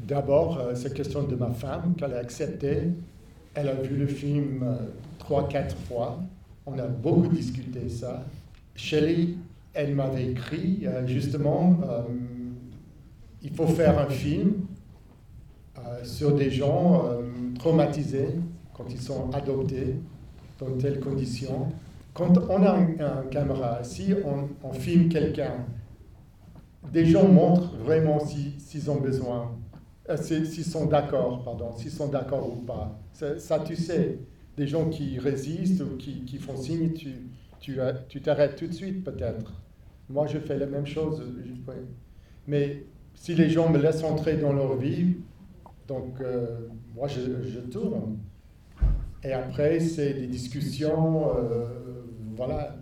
D'abord, 0.01 0.59
euh, 0.59 0.75
c'est 0.75 0.93
question 0.95 1.23
de 1.23 1.35
ma 1.37 1.51
femme 1.51 1.95
qu'elle 1.97 2.15
a 2.15 2.19
accepté. 2.19 2.83
Elle 3.55 3.69
a 3.69 3.75
vu 3.75 3.97
le 3.97 4.07
film 4.07 4.63
euh, 4.63 4.77
trois, 5.19 5.49
quatre 5.49 5.77
fois. 5.89 6.21
On 6.67 6.79
a 6.79 6.87
beaucoup 6.87 7.29
discuté 7.29 7.89
ça. 7.89 8.25
Shelley, 8.75 9.29
elle 9.73 9.95
m'avait 9.95 10.33
écrit 10.33 10.87
justement 11.07 11.79
il 13.47 13.55
faut 13.55 13.69
faire 13.69 13.97
un 13.99 14.09
film 14.09 14.67
euh, 15.79 16.05
sur 16.05 16.35
des 16.35 16.50
gens 16.50 17.07
euh, 17.07 17.23
traumatisés 17.59 18.31
quand 18.75 18.87
ils 18.91 19.00
sont 19.00 19.31
adoptés 19.33 19.95
dans 20.59 20.76
telles 20.76 20.99
conditions. 20.99 21.69
Quand 22.12 22.37
on 22.50 22.62
a 22.65 22.73
un, 22.73 23.23
caméra, 23.31 23.85
si 23.85 24.15
on, 24.25 24.73
filme 24.73 25.09
quelqu'un, 25.09 25.65
des 26.93 27.07
gens 27.07 27.29
montrent 27.29 27.76
vraiment 27.76 28.19
s'ils 28.19 28.91
ont 28.91 29.00
besoin, 29.00 29.55
euh, 30.09 30.17
s'ils 30.17 30.65
sont 30.65 30.87
d'accord, 30.87 31.45
pardon, 31.45 31.71
s'ils 31.76 31.93
sont 31.93 32.09
d'accord 32.09 32.50
ou 32.53 32.62
pas. 32.62 32.99
Ça, 33.12 33.61
tu 33.61 33.76
sais, 33.76 34.19
des 34.57 34.67
gens 34.67 34.88
qui 34.88 35.19
résistent 35.21 35.83
ou 35.83 35.97
qui, 35.97 36.38
font 36.38 36.57
signe, 36.57 36.93
tu, 36.95 37.31
tu 37.61 38.23
t'arrêtes 38.23 38.57
tout 38.57 38.67
de 38.67 38.73
suite 38.73 39.05
peut-être. 39.05 39.53
Moi, 40.09 40.26
je 40.26 40.38
fais 40.38 40.59
la 40.59 40.67
même 40.67 40.87
chose. 40.87 41.23
Mais 42.49 42.85
si 43.17 43.35
les 43.35 43.51
gens 43.51 43.69
me 43.71 43.79
laissent 43.79 44.05
entrer 44.05 44.37
dans 44.37 44.53
leur 44.53 44.77
vie, 44.77 45.17
donc 45.89 46.21
euh, 46.21 46.69
moi, 46.95 47.09
je, 47.09 47.61
tourne. 47.71 48.19
Et 49.25 49.33
après, 49.33 49.81
c'est 49.81 50.15
des 50.15 50.27
discussions, 50.27 51.31
euh, 51.37 51.65
voilà. 52.37 52.77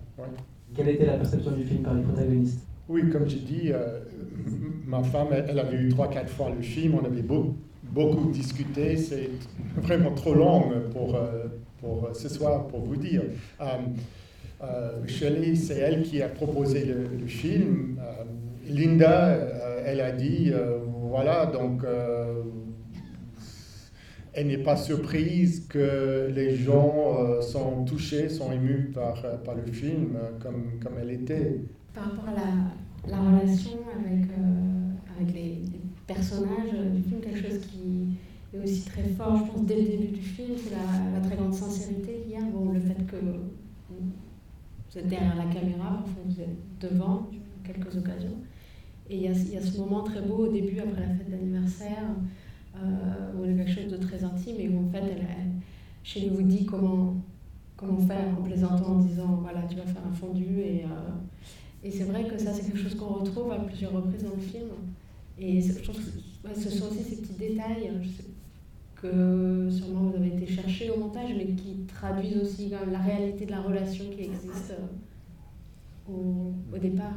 Quelle 0.75 0.89
était 0.89 1.07
la 1.07 1.17
perception 1.17 1.53
du 1.53 1.65
film 1.65 1.83
par 1.83 1.95
les 1.95 2.03
protagonistes? 2.03 2.67
Oui, 2.89 3.09
comme 3.11 3.29
j'ai 3.29 3.39
dit, 3.39 3.73
euh, 3.73 4.01
ma 4.87 5.03
femme, 5.03 5.29
elle, 5.33 5.59
avait 5.59 5.77
vu 5.77 5.89
trois, 5.89 6.09
quatre 6.09 6.31
fois 6.31 6.51
le 6.55 6.63
film, 6.63 6.97
on 7.01 7.05
avait 7.05 7.23
beaucoup, 7.23 7.57
beaucoup 7.85 8.31
discuté, 8.31 8.97
c'est 8.97 9.31
vraiment 9.77 10.13
trop 10.13 10.35
long 10.35 10.71
pour, 10.93 11.17
pour 11.81 12.11
ce 12.13 12.29
soir, 12.29 12.67
pour 12.67 12.81
vous 12.81 12.97
dire. 12.97 13.23
Shelley, 15.07 15.55
c'est 15.55 15.79
elle 15.79 16.03
qui 16.03 16.21
a 16.21 16.29
proposé 16.29 16.85
le, 16.85 17.27
film. 17.27 17.97
Linda, 18.69 19.37
elle 19.85 20.01
a 20.01 20.13
dit, 20.13 20.53
voilà, 21.11 21.47
donc 21.47 21.85
elle 24.35 24.49
n'est 24.49 24.59
pas 24.59 24.77
surprise 24.77 25.67
que 25.69 26.29
les 26.35 26.57
gens 26.57 27.17
euh, 27.19 27.41
sont 27.41 27.85
touchés, 27.85 28.29
sont 28.29 28.51
émus 28.51 28.91
par, 28.93 29.25
euh, 29.25 29.37
le 29.65 29.73
film 29.73 30.17
euh, 30.17 30.31
comme, 30.41 30.81
comme 30.83 30.95
elle 31.01 31.13
était. 31.13 31.61
Par 31.95 32.05
rapport 32.05 32.29
à 32.29 32.35
la, 32.35 33.11
la 33.11 33.19
relation 33.19 33.79
avec, 33.97 34.29
avec 35.17 35.35
les, 35.35 35.63
personnages 36.07 36.75
du 36.93 37.03
film, 37.03 37.21
quelque 37.23 37.49
chose 37.49 37.61
qui 37.61 38.19
est 38.53 38.63
aussi 38.63 38.85
très 38.85 39.05
fort, 39.17 39.39
je 39.39 39.51
pense, 39.51 39.65
dès 39.65 39.77
le 39.77 39.89
début 39.89 40.09
du 40.09 40.21
film, 40.21 40.51
c'est 40.57 40.71
la, 40.75 41.27
très 41.27 41.37
grande 41.37 41.55
sincérité 41.55 42.21
qu'il 42.23 42.33
y 42.33 42.37
a. 42.37 42.43
Bon, 42.43 42.73
le 42.73 42.81
fait 42.81 43.07
que 43.07 43.17
vous 43.17 44.99
êtes 44.99 45.09
derrière 45.09 45.37
la 45.37 45.45
caméra, 45.45 46.05
vous 46.27 46.41
êtes 46.41 46.59
devant, 46.81 47.31
quelques 47.65 47.97
occasions. 47.97 48.37
Et 49.11 49.17
il 49.17 49.23
y, 49.23 49.29
a, 49.29 49.33
y 49.33 49.57
a 49.57 49.61
ce 49.61 49.79
moment 49.79 50.03
très 50.03 50.23
beau 50.23 50.47
au 50.47 50.53
début, 50.53 50.79
après 50.81 51.03
la 51.03 51.15
fête 51.15 51.31
d'anniversaire 51.31 52.05
euh, 52.77 53.33
où 53.39 53.45
y 53.45 53.53
a 53.53 53.65
quelque 53.65 53.83
chose 53.83 53.93
de 53.93 53.97
très 53.97 54.25
intime 54.25 54.57
et 54.59 54.69
où 54.69 54.85
en 54.85 54.89
fait 54.91 55.03
elle, 55.03 55.27
chez 56.03 56.29
vous 56.29 56.43
dit 56.43 56.65
comment, 56.65 57.17
comment 57.77 57.99
faire 57.99 58.27
en 58.39 58.43
plaisantant 58.43 58.97
en 58.97 58.99
disant 58.99 59.39
voilà 59.43 59.63
tu 59.69 59.77
vas 59.77 59.85
faire 59.87 60.03
un 60.07 60.13
fondu 60.13 60.61
et, 60.61 60.85
euh, 60.85 61.85
et 61.85 61.91
c'est 61.91 62.05
vrai 62.05 62.27
que 62.27 62.39
ça 62.39 62.53
c'est 62.53 62.65
quelque 62.65 62.79
chose 62.79 62.95
qu'on 62.95 63.15
retrouve 63.15 63.53
à 63.53 63.59
plusieurs 63.61 63.93
reprises 63.93 64.25
dans 64.25 64.35
le 64.35 64.41
film 64.41 64.69
et 65.39 65.61
je 65.61 65.83
trouve 65.83 65.97
que 65.97 66.61
ce 66.61 66.71
sont 66.71 66.87
aussi 66.87 67.03
ces 67.03 67.17
petits 67.17 67.35
détails 67.35 67.91
sais 68.17 68.25
que 69.01 69.69
sûrement 69.71 70.11
vous 70.11 70.17
avez 70.17 70.29
été 70.29 70.47
chercher 70.47 70.91
au 70.91 70.99
montage 70.99 71.31
mais 71.37 71.47
qui 71.55 71.85
traduisent 71.87 72.39
aussi 72.43 72.71
la 72.91 72.99
réalité 72.99 73.47
de 73.47 73.51
la 73.51 73.61
relation 73.61 74.05
qui 74.11 74.23
existe 74.25 74.73
euh, 74.73 76.13
au, 76.13 76.53
au 76.75 76.79
départ. 76.79 77.15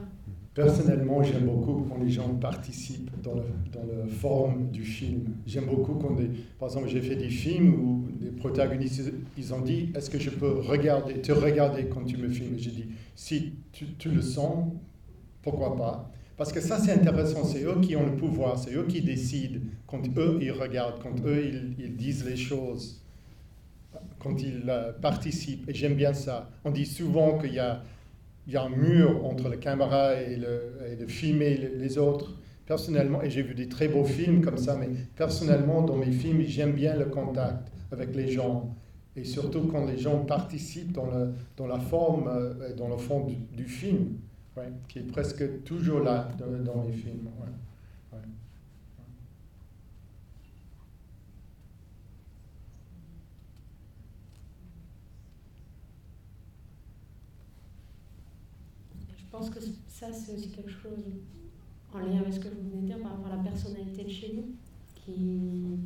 Personnellement, 0.58 1.22
j'aime 1.22 1.46
beaucoup 1.46 1.86
quand 1.88 2.04
les 2.04 2.10
gens 2.10 2.34
participent 2.34 3.12
dans, 3.22 3.36
la 3.36 4.08
forme 4.08 4.72
du 4.72 4.84
film. 4.84 5.36
J'aime 5.46 5.68
beaucoup 5.68 5.94
quand, 5.94 6.16
par 6.58 6.70
exemple, 6.70 6.88
j'ai 6.88 7.00
fait 7.00 7.16
des 7.16 7.30
films 7.30 7.76
où 7.76 8.08
les 8.20 8.32
protagonistes, 8.32 9.14
ils 9.38 9.54
ont 9.54 9.62
dit, 9.62 9.92
est-ce 9.96 10.10
que 10.10 10.18
je 10.18 10.32
peux 10.32 10.50
regarder, 10.50 11.22
te 11.22 11.32
regarder 11.32 11.86
quand 11.86 12.04
tu 12.06 12.18
me 12.18 12.28
filmes? 12.28 12.56
J'ai 12.58 12.72
dit, 12.72 12.86
si 13.16 13.54
tu, 13.72 14.10
le 14.10 14.24
sens, 14.24 14.74
pourquoi 15.44 15.76
pas? 15.76 16.12
Parce 16.36 16.52
que 16.52 16.60
ça, 16.60 16.80
c'est 16.80 16.94
intéressant, 16.94 17.44
c'est 17.44 17.64
eux 17.64 17.80
qui 17.80 17.96
ont 17.96 18.08
le 18.08 18.16
pouvoir, 18.16 18.58
c'est 18.58 18.74
eux 18.74 18.86
qui 18.90 19.02
décident 19.02 19.60
quand 19.86 20.08
eux, 20.18 20.40
ils 20.42 20.52
regardent, 20.52 21.00
quand 21.04 21.24
eux, 21.24 21.52
ils, 21.78 21.96
disent 21.96 22.26
les 22.26 22.36
choses, 22.36 23.04
quand 24.18 24.42
ils 24.42 24.64
euh, 24.68 24.92
participent. 24.92 25.70
Et 25.70 25.76
j'aime 25.76 25.94
bien 25.94 26.14
ça. 26.14 26.50
On 26.66 26.72
dit 26.72 26.88
souvent 26.88 27.38
qu'il 27.38 27.54
y 27.54 27.60
a 27.60 27.84
il 28.48 28.54
y 28.54 28.58
a 28.58 28.64
un 28.64 28.70
mur 28.70 29.26
entre 29.26 29.50
la 29.50 29.58
caméra 29.58 30.14
et, 30.14 30.38
le, 30.38 30.96
de 31.00 31.06
filmer 31.06 31.58
les 31.76 31.98
autres. 31.98 32.34
Personnellement, 32.66 33.22
et 33.22 33.30
j'ai 33.30 33.44
vu 33.44 33.54
des 33.54 33.68
très 33.68 33.88
beaux 33.88 34.04
films 34.04 34.42
comme 34.42 34.58
ça, 34.58 34.76
mais 34.76 34.90
personnellement, 35.16 35.82
dans 35.82 35.96
mes 35.96 36.12
films, 36.12 36.42
j'aime 36.42 36.74
bien 36.74 36.96
le 36.96 37.06
contact 37.06 37.72
avec 37.92 38.16
les 38.16 38.30
gens. 38.30 38.76
Et 39.16 39.24
surtout 39.24 39.64
quand 39.72 39.86
les 39.86 39.98
gens 39.98 40.20
participent 40.26 40.92
dans, 40.92 41.08
la 41.68 41.80
forme 41.80 42.28
euh, 42.28 42.70
et 42.70 42.74
dans 42.74 42.88
le 42.88 42.98
fond 42.98 43.26
du, 43.52 43.66
film, 43.66 44.18
qui 44.88 45.00
est 45.00 45.08
presque 45.12 45.64
toujours 45.64 46.02
là 46.02 46.28
dans, 46.40 46.84
mes 46.84 46.94
films. 46.94 47.30
Pense 59.38 59.50
que 59.52 59.60
ça, 59.88 60.08
c'est 60.12 60.34
aussi 60.34 60.50
quelque 60.50 60.72
chose 60.72 61.04
en 61.94 62.00
lien 62.00 62.20
avec 62.20 62.34
ce 62.34 62.40
que 62.40 62.48
vous 62.48 62.70
venez 62.70 62.82
de 62.82 62.88
dire 62.88 63.00
par 63.00 63.12
rapport 63.12 63.32
à 63.34 63.36
la 63.38 63.44
personnalité 63.44 64.04
de 64.04 64.10
Shelley, 64.10 64.46
qui, 64.96 65.78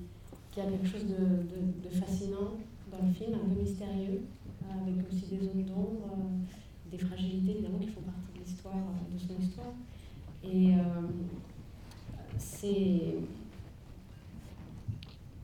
qui 0.51 0.62
a 0.62 0.65
quelque 0.65 0.88
chose 0.88 1.05
de, 1.05 1.89
fascinant 1.89 2.58
dans 2.91 3.05
le 3.05 3.13
film, 3.13 3.34
un 3.34 3.53
peu 3.53 3.62
mystérieux, 3.62 4.22
avec 4.70 5.08
aussi 5.08 5.27
des 5.27 5.46
zones 5.46 5.65
d'ombre, 5.65 6.12
euh, 6.13 6.91
des 6.91 6.98
fragilités 6.98 7.51
évidemment 7.51 7.79
qui 7.79 7.88
font 7.88 8.01
partie 8.01 8.34
de 8.34 8.46
l'histoire, 8.46 8.75
de 9.12 9.17
son 9.17 9.41
histoire. 9.41 9.74
Et 10.43 10.75
euh, 10.75 11.08
c'est 12.38 13.15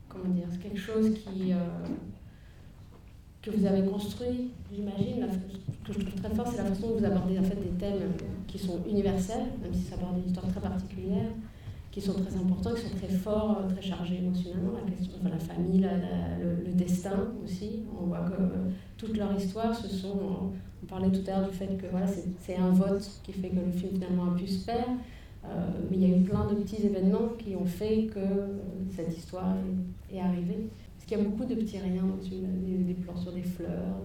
comment 0.07 0.33
dire, 0.33 0.47
c'est 0.49 0.59
quelque 0.59 0.79
chose 0.79 1.13
qui 1.13 1.53
euh, 1.53 1.57
que 3.47 3.57
vous 3.57 3.65
avez 3.65 3.83
construit, 3.83 4.51
j'imagine. 4.73 5.27
Que 5.85 5.93
je 5.93 5.99
trouve 5.99 6.21
très 6.21 6.33
fort, 6.35 6.47
c'est 6.47 6.57
la 6.57 6.65
façon 6.65 6.89
dont 6.89 6.97
vous 6.97 7.05
abordez 7.05 7.39
en 7.39 7.43
fait, 7.43 7.55
des 7.55 7.77
thèmes 7.79 8.11
qui 8.45 8.59
sont 8.59 8.79
universels, 8.89 9.45
même 9.61 9.73
si 9.73 9.83
ça 9.83 9.95
aborde 9.95 10.17
une 10.17 10.25
histoire 10.25 10.47
très 10.47 10.59
particulière, 10.59 11.29
qui 11.91 12.01
sont 12.01 12.13
très 12.13 12.35
importants, 12.35 12.73
qui 12.73 12.81
sont 12.81 12.97
très 12.97 13.07
forts, 13.07 13.61
très 13.69 13.81
chargés 13.81 14.17
émotionnellement. 14.17 14.73
La 14.73 14.91
question, 14.91 15.13
la 15.23 15.39
famille, 15.39 15.87
le, 16.41 16.71
destin 16.73 17.31
aussi. 17.43 17.83
On 17.99 18.07
voit 18.07 18.25
que 18.29 18.41
toute 18.97 19.17
leur 19.17 19.33
histoire. 19.35 19.73
On 20.05 20.85
parlait 20.85 21.09
tout 21.09 21.23
à 21.27 21.39
l'heure 21.39 21.49
du 21.49 21.55
fait 21.55 21.75
que 21.77 21.87
voilà, 21.89 22.05
c'est 22.39 22.55
un 22.55 22.69
vote 22.69 23.09
qui 23.23 23.31
fait 23.31 23.49
que 23.49 23.55
le 23.55 23.71
film 23.71 23.93
finalement 23.93 24.31
a 24.33 24.35
pu 24.35 24.47
se 24.47 24.65
faire. 24.65 24.87
Euh, 25.45 25.47
mais 25.89 25.97
il 25.97 26.09
y 26.09 26.13
a 26.13 26.17
eu 26.17 26.21
plein 26.21 26.45
de 26.45 26.55
petits 26.55 26.85
événements 26.85 27.29
qui 27.39 27.55
ont 27.55 27.65
fait 27.65 28.07
que 28.13 28.19
cette 28.93 29.17
histoire 29.17 29.55
est 30.11 30.19
arrivée. 30.19 30.69
Parce 31.07 31.21
qu'il 31.21 31.25
y 31.25 31.29
a 31.29 31.31
beaucoup 31.31 31.45
de 31.45 31.55
petits 31.55 31.79
riens 31.79 32.03
des, 32.21 32.83
des, 32.83 32.93
plans 32.95 33.15
sur 33.15 33.31
des 33.31 33.41
fleurs, 33.41 34.01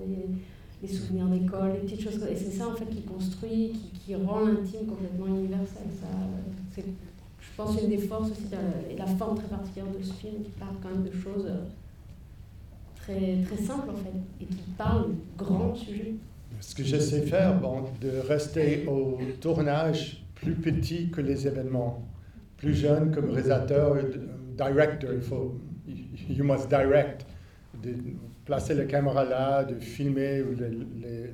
des, 0.81 0.87
souvenirs 0.87 1.27
d'école, 1.27 1.73
des 1.73 1.79
petites 1.79 2.01
choses. 2.01 2.25
Et 2.31 2.37
c'est 2.37 2.53
ça 2.53 2.69
en 2.69 2.77
fait 2.77 2.85
qui 2.85 3.03
construit, 3.03 3.73
qui, 4.05 4.15
rend 4.15 4.47
l'intime 4.47 4.87
complètement 4.87 5.27
universel. 5.27 5.83
Ça, 6.01 6.07
c'est, 6.73 6.85
je 6.85 7.57
pense, 7.57 7.83
une 7.83 7.89
des 7.89 7.99
forces 7.99 8.31
aussi 8.31 8.47
et 8.89 8.97
la 8.97 9.07
forme 9.07 9.37
très 9.37 9.49
particulière 9.49 9.87
de 9.99 10.01
ce 10.01 10.13
film 10.13 10.45
qui 10.45 10.51
parle 10.53 10.77
quand 10.81 10.91
même 10.91 11.03
de 11.03 11.11
choses 11.11 11.49
très, 12.95 13.39
très 13.47 13.57
simples 13.57 13.91
en 13.91 13.97
fait 13.97 14.19
et 14.41 14.45
qui 14.45 14.63
parle 14.79 15.09
de 15.09 15.45
grands 15.45 15.75
sujets. 15.75 16.15
Ce 16.61 16.73
que 16.73 16.85
j'essaie 16.85 17.23
de 17.23 17.27
faire, 17.27 17.59
bon, 17.61 17.83
de 18.01 18.11
rester 18.29 18.87
au 18.87 19.19
tournage 19.41 20.25
plus 20.37 20.55
petit 20.55 21.11
que 21.11 21.21
les 21.21 21.49
événements, 21.49 22.05
plus 22.59 22.75
jeune 22.75 23.11
comme 23.11 23.31
réalisateur, 23.31 23.97
directeur, 24.57 25.15
il 25.15 25.21
faut 25.21 25.57
you 26.29 26.45
must 26.45 26.69
direct, 26.69 27.27
de 27.83 27.95
placer 28.45 28.75
la 28.75 28.85
caméra 28.85 29.25
là, 29.25 29.65
de 29.65 29.79
filmer 29.81 30.43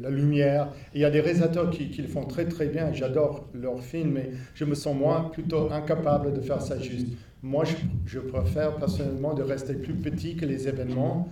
la 0.01 0.11
lumière. 0.11 0.69
il 0.95 1.01
y 1.01 1.05
a 1.05 1.11
des 1.11 1.21
réalisateurs 1.21 1.71
qui, 1.71 1.91
le 2.01 2.09
font 2.09 2.25
très 2.25 2.47
très 2.47 2.67
bien, 2.67 2.93
j'adore 2.93 3.49
leurs 3.55 3.83
films, 3.83 4.13
mais 4.13 4.31
je 4.55 4.65
me 4.65 4.75
sens 4.75 4.97
moi 4.97 5.31
plutôt 5.33 5.73
incapable 5.73 6.33
de 6.35 6.41
faire 6.41 6.61
ça 6.61 6.79
juste. 6.79 7.09
Moi, 7.43 7.65
je, 8.07 8.19
préfère 8.19 8.77
personnellement 8.77 9.35
de 9.35 9.43
rester 9.43 9.75
plus 9.75 9.95
petit 9.95 10.37
que 10.37 10.45
les 10.45 10.69
événements, 10.69 11.29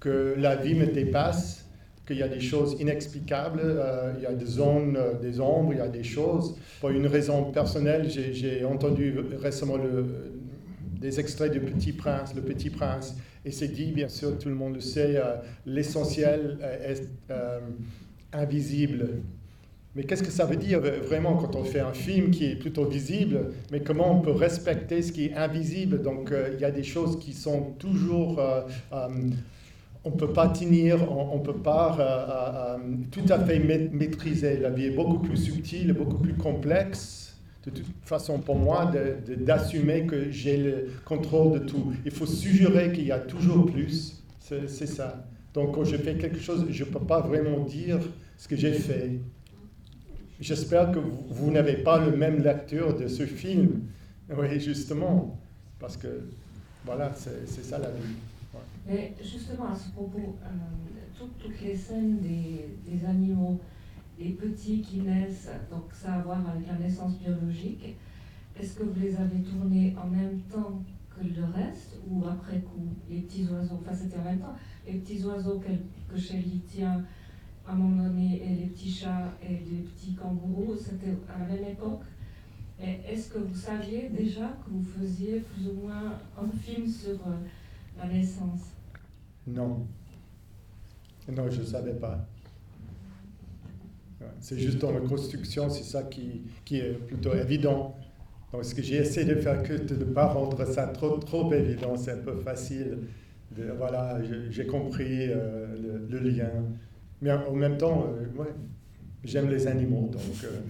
que 0.00 0.34
la 0.36 0.56
vie 0.56 0.74
me 0.74 0.86
dépasse 0.86 1.66
qu'il 2.06 2.18
y 2.18 2.22
a 2.22 2.28
des 2.28 2.40
choses 2.40 2.76
inexplicables, 2.78 3.60
euh, 3.64 4.12
il 4.16 4.22
y 4.22 4.26
a 4.26 4.32
des 4.32 4.46
zones, 4.46 4.96
euh, 4.96 5.14
des 5.14 5.40
ombres, 5.40 5.72
il 5.72 5.78
y 5.78 5.80
a 5.80 5.88
des 5.88 6.04
choses. 6.04 6.56
Pour 6.80 6.90
une 6.90 7.06
raison 7.06 7.50
personnelle, 7.50 8.08
j'ai 8.08 8.64
entendu 8.64 9.18
récemment 9.42 9.76
le, 9.76 10.04
des 11.00 11.20
extraits 11.20 11.52
du 11.52 11.60
Petit 11.60 11.92
Prince, 11.92 12.34
le 12.34 12.42
Petit 12.42 12.70
Prince, 12.70 13.16
et 13.46 13.52
c'est 13.52 13.68
dit, 13.68 13.92
bien 13.92 14.08
sûr, 14.08 14.36
tout 14.38 14.48
le 14.48 14.56
monde 14.56 14.74
le 14.74 14.80
sait, 14.80 15.16
euh, 15.16 15.36
l'essentiel 15.66 16.58
euh, 16.60 16.92
est 16.92 17.08
euh, 17.30 17.60
invisible. 18.32 19.22
Mais 19.94 20.02
qu'est-ce 20.02 20.24
que 20.24 20.32
ça 20.32 20.44
veut 20.44 20.56
dire 20.56 20.80
vraiment 20.80 21.36
quand 21.36 21.54
on 21.54 21.62
fait 21.62 21.80
un 21.80 21.92
film 21.92 22.30
qui 22.30 22.44
est 22.44 22.56
plutôt 22.56 22.84
visible 22.84 23.52
Mais 23.70 23.80
comment 23.80 24.18
on 24.18 24.20
peut 24.20 24.32
respecter 24.32 25.00
ce 25.00 25.12
qui 25.12 25.26
est 25.26 25.34
invisible? 25.34 26.02
Donc 26.02 26.34
il 26.52 26.60
y 26.60 26.66
a 26.66 26.70
des 26.70 26.82
choses 26.82 27.18
qui 27.18 27.32
sont 27.32 27.72
toujours... 27.78 28.38
On 28.92 30.10
ne 30.10 30.16
peut 30.16 30.34
pas 30.34 30.48
tenir, 30.48 31.10
on 31.10 31.38
ne 31.38 31.42
peut 31.42 31.56
pas 31.56 32.76
tout 33.10 33.24
à 33.30 33.38
fait 33.38 33.58
maîtriser. 33.58 34.58
La 34.58 34.68
vie 34.68 34.84
est 34.84 34.94
beaucoup 34.94 35.18
plus 35.18 35.38
subtile, 35.38 35.94
beaucoup 35.94 36.18
plus 36.18 36.34
complexe. 36.34 37.25
De 37.66 37.70
toute 37.72 37.86
façon, 38.04 38.38
pour 38.38 38.56
moi, 38.56 38.92
d'assumer 39.38 40.06
que 40.06 40.30
j'ai 40.30 40.56
le 40.56 40.90
contrôle 41.04 41.60
de 41.60 41.64
tout. 41.66 41.92
Il 42.04 42.12
faut 42.12 42.26
suggérer 42.26 42.92
qu'il 42.92 43.06
y 43.06 43.12
a 43.12 43.18
toujours 43.18 43.66
plus. 43.66 44.22
C'est 44.38 44.86
ça. 44.86 45.26
Donc 45.52 45.74
quand 45.74 45.84
je 45.84 45.96
fais 45.96 46.14
quelque 46.16 46.38
chose, 46.38 46.66
je 46.70 46.84
ne 46.84 46.90
peux 46.90 47.04
pas 47.04 47.20
vraiment 47.20 47.64
dire 47.64 47.98
ce 48.36 48.46
que 48.46 48.56
j'ai 48.56 48.72
fait. 48.72 49.18
J'espère 50.38 50.92
que 50.92 50.98
vous, 50.98 51.50
n'avez 51.50 51.78
pas 51.78 51.98
le 51.98 52.14
même 52.16 52.42
lecture 52.42 52.94
de 52.94 53.08
ce 53.08 53.24
film. 53.24 53.82
Oui, 54.28 54.60
justement, 54.60 55.40
parce 55.80 55.96
que 55.96 56.28
voilà, 56.84 57.12
c'est 57.14 57.64
ça 57.64 57.78
la 57.78 57.90
vie. 57.90 58.14
Mais 58.86 59.14
justement, 59.20 59.72
à 59.72 59.74
ce 59.74 59.90
propos, 59.90 60.36
euh, 60.42 61.18
toutes, 61.18 61.60
les 61.60 61.74
scènes 61.74 62.18
des, 62.20 62.68
des, 62.86 63.04
animaux, 63.04 63.58
les 64.18 64.30
petits 64.30 64.80
qui 64.80 65.00
naissent, 65.00 65.50
donc 65.70 65.84
ça 65.92 66.14
a 66.14 66.18
à 66.18 66.22
voir 66.22 66.48
avec 66.48 66.66
la 66.66 66.74
naissance 66.78 67.18
biologique, 67.18 67.96
est-ce 68.58 68.78
que 68.78 68.84
vous 68.84 69.00
les 69.00 69.14
avez 69.16 69.42
tournés 69.42 69.94
en 70.02 70.06
même 70.06 70.40
temps 70.42 70.82
que 71.10 71.24
le 71.24 71.44
reste 71.44 71.98
ou 72.08 72.24
après 72.26 72.60
coup 72.60 72.88
Les 73.08 73.20
petits 73.20 73.46
oiseaux, 73.48 73.80
enfin 73.80 73.94
c'était 73.94 74.18
en 74.18 74.24
même 74.24 74.38
temps, 74.38 74.54
les 74.86 74.94
petits 74.94 75.22
oiseaux 75.24 75.58
que, 75.58 76.12
que 76.12 76.18
Shelley 76.18 76.60
tient 76.66 77.04
à 77.66 77.72
un 77.72 77.74
moment 77.74 78.04
donné, 78.04 78.42
et 78.44 78.54
les 78.54 78.66
petits 78.66 78.90
chats 78.90 79.32
et 79.42 79.54
les 79.54 79.82
petits 79.82 80.14
kangourous, 80.14 80.76
c'était 80.76 81.16
à 81.28 81.40
la 81.40 81.46
même 81.46 81.72
époque. 81.72 82.02
Est-ce 82.78 83.30
que 83.30 83.38
vous 83.38 83.54
saviez 83.54 84.10
déjà 84.10 84.48
que 84.64 84.70
vous 84.70 84.82
faisiez 84.82 85.40
plus 85.40 85.68
ou 85.68 85.86
moins 85.86 86.12
un 86.38 86.48
film 86.58 86.86
sur 86.86 87.14
euh, 87.26 87.34
la 87.98 88.06
naissance? 88.06 88.72
Non. 89.46 89.86
Non, 91.34 91.50
je 91.50 91.60
ne 91.60 91.66
savais 91.66 91.94
pas. 91.94 92.26
C'est 94.40 94.58
juste 94.58 94.78
dans 94.78 94.92
la 94.92 95.00
construction, 95.00 95.68
c'est 95.68 95.84
ça 95.84 96.02
qui, 96.04 96.42
qui, 96.64 96.78
est 96.78 96.94
plutôt 96.94 97.34
évident. 97.34 97.96
Donc, 98.52 98.64
ce 98.64 98.74
que 98.74 98.82
j'ai 98.82 98.96
essayé 98.96 99.26
de 99.26 99.40
faire, 99.40 99.62
que 99.62 99.74
de 99.74 99.94
ne 99.94 100.04
pas 100.04 100.26
rendre 100.26 100.64
ça 100.66 100.86
trop, 100.86 101.18
trop 101.18 101.52
évident, 101.52 101.96
c'est 101.96 102.12
un 102.12 102.18
peu 102.18 102.36
facile. 102.36 102.98
De, 103.56 103.64
voilà, 103.76 104.18
j'ai 104.50 104.66
compris 104.66 105.28
euh, 105.28 105.66
le, 106.10 106.18
le, 106.18 106.30
lien. 106.30 106.50
Mais 107.22 107.32
en 107.32 107.52
même 107.52 107.78
temps, 107.78 108.06
euh, 108.08 108.44
j'aime 109.24 109.48
les 109.48 109.66
animaux, 109.66 110.08
donc 110.12 110.44
euh, 110.44 110.60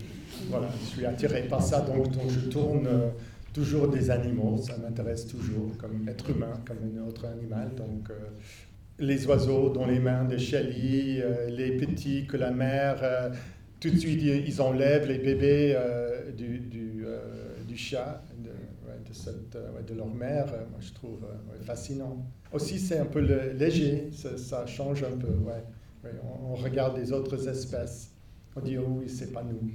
voilà, 0.48 0.68
je 0.80 0.86
suis 0.86 1.06
attiré 1.06 1.42
par 1.42 1.62
ça, 1.62 1.80
donc, 1.80 2.10
donc 2.10 2.28
je 2.28 2.48
tourne 2.48 2.86
euh, 2.86 3.08
toujours 3.52 3.88
des 3.88 4.10
animaux, 4.10 4.56
ça 4.58 4.76
m'intéresse 4.78 5.26
toujours, 5.26 5.76
comme 5.78 6.08
être 6.08 6.30
humain, 6.30 6.52
comme 6.64 6.78
un 6.78 7.08
autre 7.08 7.26
animal. 7.26 7.70
Donc 7.76 8.10
les 8.98 9.26
oiseaux 9.26 9.70
dans 9.70 9.86
les 9.86 9.98
mains 9.98 10.24
de 10.24 10.36
Shelley, 10.36 11.22
les 11.48 11.76
petits 11.76 12.26
que 12.26 12.36
la 12.36 12.50
mère, 12.50 13.30
tout 13.80 13.90
de 13.90 13.96
suite 13.96 14.22
ils 14.22 14.62
enlèvent 14.62 15.06
les 15.08 15.18
bébés 15.18 15.76
du, 16.36 16.58
du, 16.60 17.04
du, 17.66 17.76
chat, 17.76 18.22
de, 18.38 19.94
leur 19.94 20.08
mère, 20.08 20.46
moi 20.46 20.80
je 20.80 20.92
trouve 20.92 21.26
fascinant. 21.62 22.24
Aussi 22.52 22.78
c'est 22.78 22.98
un 22.98 23.04
peu 23.04 23.20
léger, 23.20 24.08
ça, 24.36 24.66
change 24.66 25.02
un 25.02 25.16
peu, 25.16 25.28
ouais 25.28 25.62
on, 26.42 26.54
regarde 26.54 26.98
les 26.98 27.12
autres 27.12 27.48
espèces. 27.48 28.10
On 28.54 28.60
dit, 28.60 28.78
oh 28.78 28.84
oui, 28.88 29.08
c'est 29.08 29.32
pas 29.32 29.42
nous. 29.42 29.70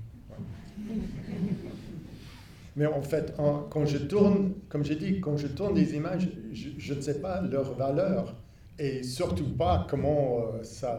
Mais 2.75 2.85
en 2.85 3.01
fait, 3.01 3.33
quand 3.35 3.85
je 3.85 3.97
tourne, 3.97 4.53
comme 4.69 4.83
j'ai 4.83 4.95
dit, 4.95 5.19
quand 5.19 5.37
je 5.37 5.47
tourne 5.47 5.75
des 5.75 5.95
images, 5.95 6.29
je, 6.53 6.93
ne 6.93 7.01
sais 7.01 7.19
pas 7.19 7.41
leur 7.41 7.73
valeur 7.75 8.35
et 8.81 9.03
surtout 9.03 9.55
pas 9.55 9.85
comment 9.89 10.39
euh, 10.39 10.97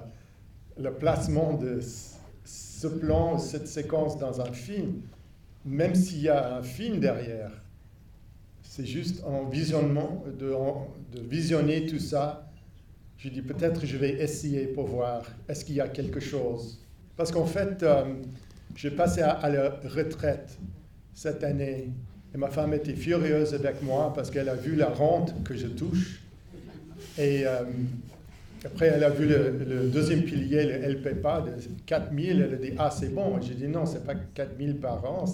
le 0.79 0.93
placement 0.93 1.55
de 1.55 1.81
ce 2.45 2.87
plan, 2.87 3.39
cette 3.39 3.69
séquence 3.69 4.19
dans 4.19 4.41
un 4.41 4.53
film, 4.53 5.03
même 5.65 5.95
s'il 5.95 6.23
y 6.23 6.29
a 6.29 6.57
un 6.57 6.63
film 6.63 7.01
derrière, 7.01 7.51
c'est 8.63 8.87
juste 8.87 9.23
un 9.27 9.49
visionnement, 9.49 10.25
de, 10.39 10.55
de 11.15 11.21
visionner 11.21 11.87
tout 11.87 11.99
ça 11.99 12.49
je 13.23 13.29
dis 13.29 13.43
peut-être 13.43 13.87
je 13.87 13.97
vais 13.97 14.21
essayer 14.21 14.67
pour 14.67 14.89
voir 14.89 15.23
est-ce 15.49 15.65
qu'il 15.65 15.77
y 15.77 15.81
a 15.81 15.87
quelque 15.87 16.19
chose? 16.19 16.81
Parce 17.17 17.31
qu'en 17.31 17.47
fait, 17.47 17.81
euh, 17.85 18.15
j'ai 18.75 18.91
passé 18.91 19.21
à, 19.21 19.49
la 19.49 19.71
retraite 19.85 20.59
cette 21.15 21.45
année 21.45 21.91
et 22.35 22.37
ma 22.37 22.49
femme 22.49 22.75
était 22.75 22.97
furieuse 22.97 23.55
avec 23.55 23.81
moi 23.81 24.13
parce 24.13 24.29
qu'elle 24.29 24.49
a 24.49 24.57
vu 24.57 24.75
la 24.75 24.89
rente 24.89 25.35
que 25.45 25.55
je 25.55 25.69
touche. 25.69 26.21
Et 27.19 27.47
euh, 27.47 27.63
après, 28.65 28.87
elle 28.87 29.05
a 29.05 29.11
vu 29.11 29.27
le, 29.27 29.89
deuxième 29.93 30.23
pilier, 30.23 30.65
le 30.65 30.95
LPPA, 30.95 31.43
de 31.43 31.51
4000. 31.87 32.43
Elle 32.43 32.55
a 32.55 32.57
dit 32.57 32.73
Ah, 32.79 32.91
c'est 32.91 33.15
bon. 33.15 33.41
J'ai 33.41 33.55
dit 33.55 33.69
Non, 33.69 33.87
c'est 33.87 34.05
pas 34.05 34.15
4000 34.15 34.77
par 34.77 35.05
an. 35.05 35.25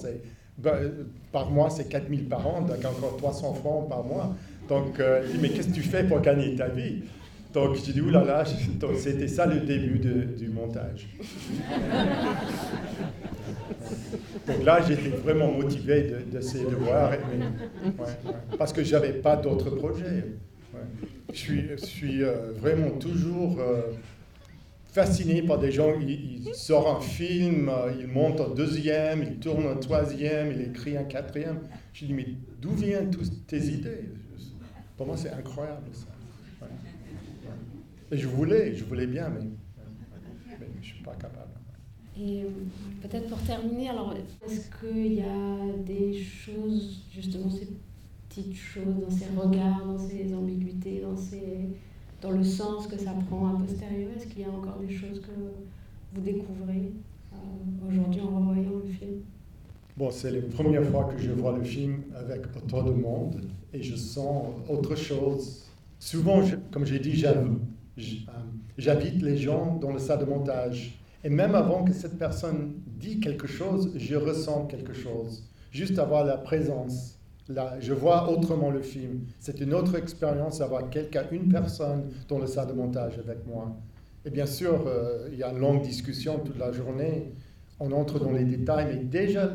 Ben, 0.59 0.91
par 1.31 1.51
mois, 1.51 1.71
c'est 1.71 1.89
4000 1.89 2.25
par 2.25 2.45
an, 2.47 2.63
donc 2.63 2.85
encore 2.85 3.17
300 3.17 3.55
francs 3.55 3.89
par 3.89 4.03
mois. 4.03 4.35
Donc, 4.69 4.99
euh, 4.99 5.25
dit 5.31 5.39
Mais 5.41 5.51
qu'est-ce 5.51 5.69
que 5.69 5.75
tu 5.75 5.83
fais 5.83 6.05
pour 6.05 6.21
gagner 6.21 6.57
ta 6.57 6.69
vie? 6.69 7.03
Donc 7.53 7.77
j'ai 7.77 7.93
dit, 7.93 8.01
oulala, 8.01 8.45
c'était 8.97 9.29
ça 9.29 9.47
le 9.47 9.61
début 9.61 9.99
du 9.99 10.49
montage. 10.49 11.09
Donc 14.47 14.65
là, 14.65 14.81
j'étais 14.87 15.09
vraiment 15.09 15.51
motivé 15.53 16.15
d'essayer 16.31 16.65
de, 16.65 16.75
voir, 16.75 17.13
parce 18.59 18.73
que 18.73 18.85
je 18.85 18.93
n'avais 18.93 19.15
pas 19.15 19.37
d'autres 19.37 19.71
projets. 19.71 20.25
Je 21.33 21.77
suis, 21.77 22.23
euh, 22.23 22.53
vraiment 22.53 22.91
toujours 22.93 23.61
euh, 23.61 23.83
fasciné 24.87 25.43
par 25.43 25.59
des 25.59 25.71
gens, 25.71 25.93
ils, 26.01 26.55
sortent 26.55 26.99
un 26.99 27.01
film, 27.01 27.69
euh, 27.69 27.93
ils 27.99 28.07
montent 28.07 28.41
un 28.41 28.55
deuxième, 28.55 29.23
ils 29.23 29.39
tournent 29.39 29.67
un 29.67 29.77
troisième, 29.77 30.53
ils 30.53 30.63
écrivent 30.63 30.97
un 30.97 31.05
quatrième. 31.05 31.61
Je 31.93 32.07
dis, 32.07 32.15
mais 32.15 32.27
d'où 32.61 32.71
viennent 32.71 33.11
toutes 33.11 33.47
tes 33.47 33.63
idées? 33.63 34.09
Pour 34.97 35.07
moi, 35.07 35.17
c'est 35.17 35.31
incroyable 35.31 35.87
ça. 35.93 36.07
Et 38.11 38.17
je 38.17 38.27
voulais, 38.27 38.75
je 38.75 38.85
voulais 38.85 39.07
bien, 39.07 39.29
mais, 39.29 39.47
je 40.59 40.79
ne 40.79 40.83
suis 40.83 41.03
pas 41.03 41.13
capable. 41.13 41.53
Et 42.19 42.47
peut-être 43.03 43.29
pour 43.29 43.39
terminer, 43.43 43.91
alors 43.91 44.15
est-ce 44.47 44.71
qu'il 44.81 45.13
y 45.13 45.21
a 45.21 45.77
des 45.85 46.21
choses, 46.21 47.03
justement 47.13 47.51
ces 47.51 47.69
petites 48.29 48.55
choses, 48.55 49.01
dans 49.01 49.11
ces 49.11 49.27
regards, 49.37 49.87
dans 49.87 49.99
ces 49.99 50.35
ambiguïtés, 50.35 51.03
dans, 52.21 52.31
le 52.31 52.45
sens 52.45 52.87
que 52.87 52.99
ça 52.99 53.13
prend 53.29 53.55
a 53.55 53.59
posteriori, 53.59 54.09
est-ce 54.17 54.27
qu'il 54.27 54.43
y 54.43 54.45
a 54.45 54.51
encore 54.51 54.79
des 54.79 54.93
choses 54.93 55.21
que 55.21 55.31
vous 56.13 56.21
découvrez 56.21 56.93
euh, 57.33 57.37
aujourd'hui 57.89 58.21
en 58.21 58.39
revoyant 58.39 58.81
le 58.85 58.91
film? 58.91 59.21
Bon, 59.97 60.11
c'est 60.11 60.31
la 60.31 60.43
première 60.43 60.85
fois 60.85 61.05
que 61.05 61.21
je 61.21 61.31
vois 61.33 61.57
le 61.57 61.65
film 61.65 62.03
avec 62.15 62.47
autant 62.57 62.83
de 62.85 62.93
monde 62.93 63.41
et 63.73 63.83
je 63.83 63.97
sens 63.97 64.47
autre 64.69 64.95
chose. 64.95 65.65
Souvent, 65.99 66.41
comme 66.71 66.87
j'ai 66.87 67.01
dit, 67.01 67.15
j'aime 67.15 67.59
euh, 67.99 68.33
j'habite 68.77 69.23
les 69.23 69.37
gens 69.37 69.77
dans 69.77 69.93
le 69.93 69.99
salle 69.99 70.21
de 70.21 70.25
montage. 70.25 70.99
Et 71.25 71.29
même 71.29 71.55
avant 71.55 71.85
que 71.85 71.93
cette 71.93 72.17
personne 72.17 72.75
dise 72.87 73.21
quelque 73.21 73.47
chose, 73.47 73.93
je 73.97 74.15
ressens 74.15 74.67
quelque 74.67 74.93
chose. 74.93 75.45
Juste 75.73 75.99
avoir 75.99 76.25
la 76.25 76.37
présence. 76.37 77.18
Là, 77.49 77.77
je 77.81 77.95
vois 77.95 78.31
autrement 78.31 78.71
le 78.71 78.83
film. 78.83 79.21
C'est 79.41 79.61
une 79.61 79.73
autre 79.73 79.97
expérience 79.97 80.59
d'avoir 80.59 80.91
quelqu'un, 80.91 81.25
une 81.33 81.51
personne 81.51 82.11
dans 82.29 82.39
le 82.39 82.47
salle 82.47 82.69
de 82.69 82.75
montage 82.75 83.19
avec 83.19 83.47
moi. 83.47 83.75
Et 84.27 84.31
bien 84.31 84.45
sûr, 84.45 84.85
euh, 84.87 85.29
il 85.33 85.39
y 85.39 85.43
a 85.43 85.51
une 85.51 85.59
longue 85.59 85.81
discussion 85.81 86.39
toute 86.41 86.59
la 86.59 86.73
journée. 86.73 87.33
On 87.81 87.91
entre 87.93 88.19
dans 88.19 88.33
les 88.33 88.45
détails, 88.45 88.87
mais 88.91 89.05
déjà, 89.05 89.53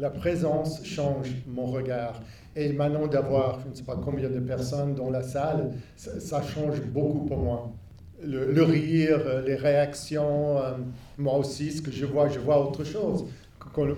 la 0.00 0.10
présence 0.10 0.84
change 0.84 1.36
mon 1.46 1.66
regard. 1.66 2.20
Et 2.56 2.72
maintenant 2.72 3.06
d'avoir, 3.06 3.60
je 3.60 3.68
ne 3.68 3.74
sais 3.74 3.84
pas 3.84 3.96
combien 3.96 4.28
de 4.28 4.40
personnes 4.40 4.96
dans 4.96 5.10
la 5.10 5.22
salle, 5.22 5.74
ça, 5.94 6.42
change 6.42 6.80
beaucoup 6.82 7.26
pour 7.26 7.38
moi. 7.38 7.72
Le, 8.20 8.62
rire, 8.64 9.42
les 9.46 9.54
réactions, 9.54 10.58
euh, 10.58 10.72
moi 11.16 11.36
aussi, 11.36 11.70
ce 11.70 11.80
que 11.80 11.92
je 11.92 12.04
vois, 12.04 12.28
je 12.28 12.40
vois 12.40 12.66
autre 12.66 12.82
chose. 12.82 13.26
Quand 13.60 13.84
euh, 13.86 13.94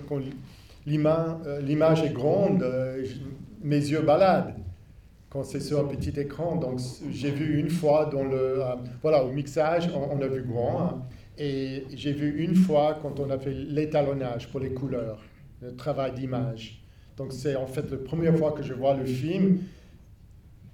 l'image 0.87 2.03
est 2.03 2.13
grande, 2.13 2.63
euh, 2.63 3.05
mes 3.63 3.77
yeux 3.77 4.03
baladent 4.03 4.55
quand 5.29 5.45
c'est 5.45 5.61
sur 5.61 5.79
un 5.79 5.85
petit 5.85 6.19
écran. 6.19 6.57
Donc 6.57 6.81
j'ai 7.11 7.31
vu 7.31 7.59
une 7.59 7.71
fois 7.71 8.07
dans 8.07 8.25
le, 8.25 8.61
voilà, 9.03 9.25
au 9.25 9.31
mixage, 9.31 9.91
on, 9.95 10.21
a 10.21 10.27
vu 10.27 10.43
grand. 10.43 10.81
Hein. 10.83 11.03
et 11.39 11.85
j'ai 11.95 12.13
vu 12.13 12.43
une 12.43 12.57
fois 12.57 12.99
quand 13.01 13.21
on 13.21 13.31
a 13.31 13.39
fait 13.39 13.53
l'étalonnage 13.53 14.49
pour 14.49 14.61
les 14.61 14.71
couleurs, 14.71 15.23
le 15.63 15.77
travail 15.77 16.13
d'image. 16.13 16.83
Donc 17.17 17.33
c'est 17.33 17.55
en 17.55 17.67
fait 17.67 17.91
la 17.91 17.99
première 17.99 18.37
fois 18.37 18.53
que 18.53 18.63
je 18.63 18.75
vois 18.75 18.95
le 18.95 19.05
film, 19.05 19.59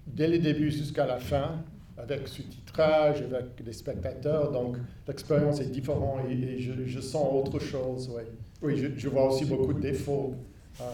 dès 0.07 0.29
le 0.29 0.39
début 0.39 0.71
jusqu'à 0.71 1.07
la 1.07 1.19
fin, 1.19 1.63
avec 1.99 2.29
sous-titrage, 2.29 3.23
avec 3.23 3.47
les 3.65 3.73
spectateurs. 3.73 4.53
Donc, 4.53 4.77
l'expérience 5.09 5.61
est 5.61 5.71
différente 5.71 6.21
et, 6.31 6.59
je, 6.59 7.01
sens 7.01 7.27
autre 7.33 7.59
chose. 7.59 8.09
Ouais. 8.11 8.27
Oui, 8.63 8.83
je, 8.97 9.09
vois 9.09 9.29
aussi 9.29 9.45
beaucoup 9.45 9.73
de 9.73 9.81
défauts. 9.81 10.35
Euh, 10.81 10.85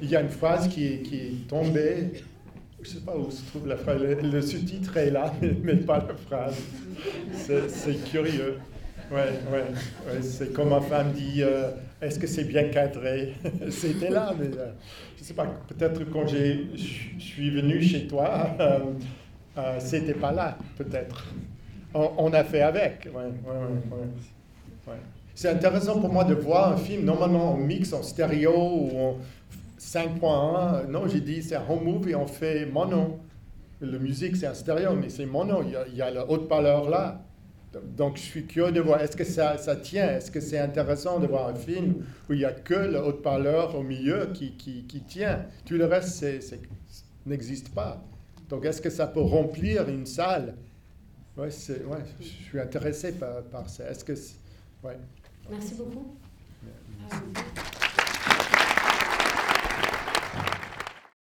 il 0.00 0.08
y 0.08 0.16
a 0.16 0.20
une 0.20 0.30
phrase 0.30 0.68
qui 0.68 1.02
qui 1.02 1.16
est 1.16 1.48
tombée. 1.48 2.12
Je 2.80 2.88
ne 2.88 2.94
sais 2.94 3.00
pas 3.00 3.16
où 3.16 3.30
se 3.30 3.44
trouve 3.46 3.68
la 3.68 3.76
phrase. 3.76 4.00
Le, 4.00 4.42
sous-titre 4.42 4.96
est 4.96 5.10
là, 5.10 5.32
mais 5.62 5.76
pas 5.76 5.98
la 5.98 6.14
phrase. 6.14 6.56
C'est 7.34 8.04
curieux. 8.10 8.58
Ouais, 9.10 9.30
ouais, 9.52 10.22
c'est 10.22 10.54
comme 10.54 10.70
ma 10.70 10.80
femme 10.80 11.12
dit, 11.12 11.42
euh, 11.42 11.70
est-ce 12.00 12.18
que 12.18 12.26
c'est 12.26 12.44
bien 12.44 12.68
cadré? 12.70 13.34
C'était 13.70 14.08
là, 14.08 14.32
mais 14.38 14.46
euh, 14.46 14.72
je 15.16 15.22
ne 15.22 15.26
sais 15.26 15.34
pas, 15.34 15.46
peut-être 15.68 16.02
quand 16.10 16.26
je 16.26 16.64
suis 17.18 17.50
venu 17.50 17.82
chez 17.82 18.06
toi, 18.06 18.56
c'était 19.78 20.14
pas 20.14 20.32
là, 20.32 20.56
peut-être. 20.78 21.26
On, 21.94 22.32
a 22.32 22.42
fait 22.42 22.62
avec. 22.62 23.06
C'est 25.34 25.48
intéressant 25.48 26.00
pour 26.00 26.12
moi 26.12 26.24
de 26.24 26.34
voir 26.34 26.72
un 26.72 26.76
film, 26.76 27.04
normalement 27.04 27.54
on 27.54 27.56
mixe 27.56 27.92
en 27.92 28.02
stéréo 28.02 28.52
ou 28.52 28.98
en 28.98 29.18
5.1. 29.80 30.88
Non, 30.88 31.08
j'ai 31.08 31.20
dit 31.20 31.42
c'est 31.42 31.56
un 31.56 31.64
home 31.68 31.84
movie, 31.84 32.14
on 32.14 32.26
fait 32.26 32.66
mono. 32.66 33.18
La 33.80 33.98
musique 33.98 34.36
c'est 34.36 34.46
un 34.46 34.54
stéréo, 34.54 34.94
mais 34.94 35.08
c'est 35.08 35.26
mono. 35.26 35.62
Il 35.62 35.96
y 35.96 36.02
a, 36.02 36.06
a 36.06 36.10
le 36.10 36.20
haut-parleur 36.20 36.88
là. 36.88 37.22
Donc, 37.80 38.16
je 38.16 38.22
suis 38.22 38.46
curieux 38.46 38.72
de 38.72 38.80
voir, 38.80 39.00
est-ce 39.00 39.16
que 39.16 39.24
ça, 39.24 39.56
tient? 39.76 40.16
Est-ce 40.16 40.30
que 40.30 40.40
c'est 40.40 40.58
intéressant 40.58 41.18
de 41.18 41.26
voir 41.26 41.48
un 41.48 41.54
film 41.54 42.04
où 42.28 42.32
il 42.32 42.40
n'y 42.40 42.44
a 42.44 42.52
que 42.52 42.74
le 42.74 43.02
haut-parleur 43.02 43.74
au 43.76 43.82
milieu 43.82 44.30
qui, 44.34 44.52
tient? 45.06 45.46
Tout 45.64 45.74
le 45.74 45.86
reste 45.86 46.24
n'existe 47.24 47.70
pas. 47.70 48.02
Donc, 48.48 48.64
est-ce 48.66 48.82
que 48.82 48.90
ça 48.90 49.06
peut 49.06 49.22
remplir 49.22 49.88
une 49.88 50.06
salle? 50.06 50.54
Ouais, 51.36 51.48
ouais, 51.48 52.04
je 52.20 52.26
suis 52.26 52.60
intéressé 52.60 53.12
par, 53.12 53.42
par 53.44 53.68
ça. 53.70 53.88
Est-ce 53.88 54.04
que. 54.04 54.12
Ouais. 54.84 54.98
Merci 55.50 55.74
beaucoup. 55.74 56.16
Merci. 56.62 57.71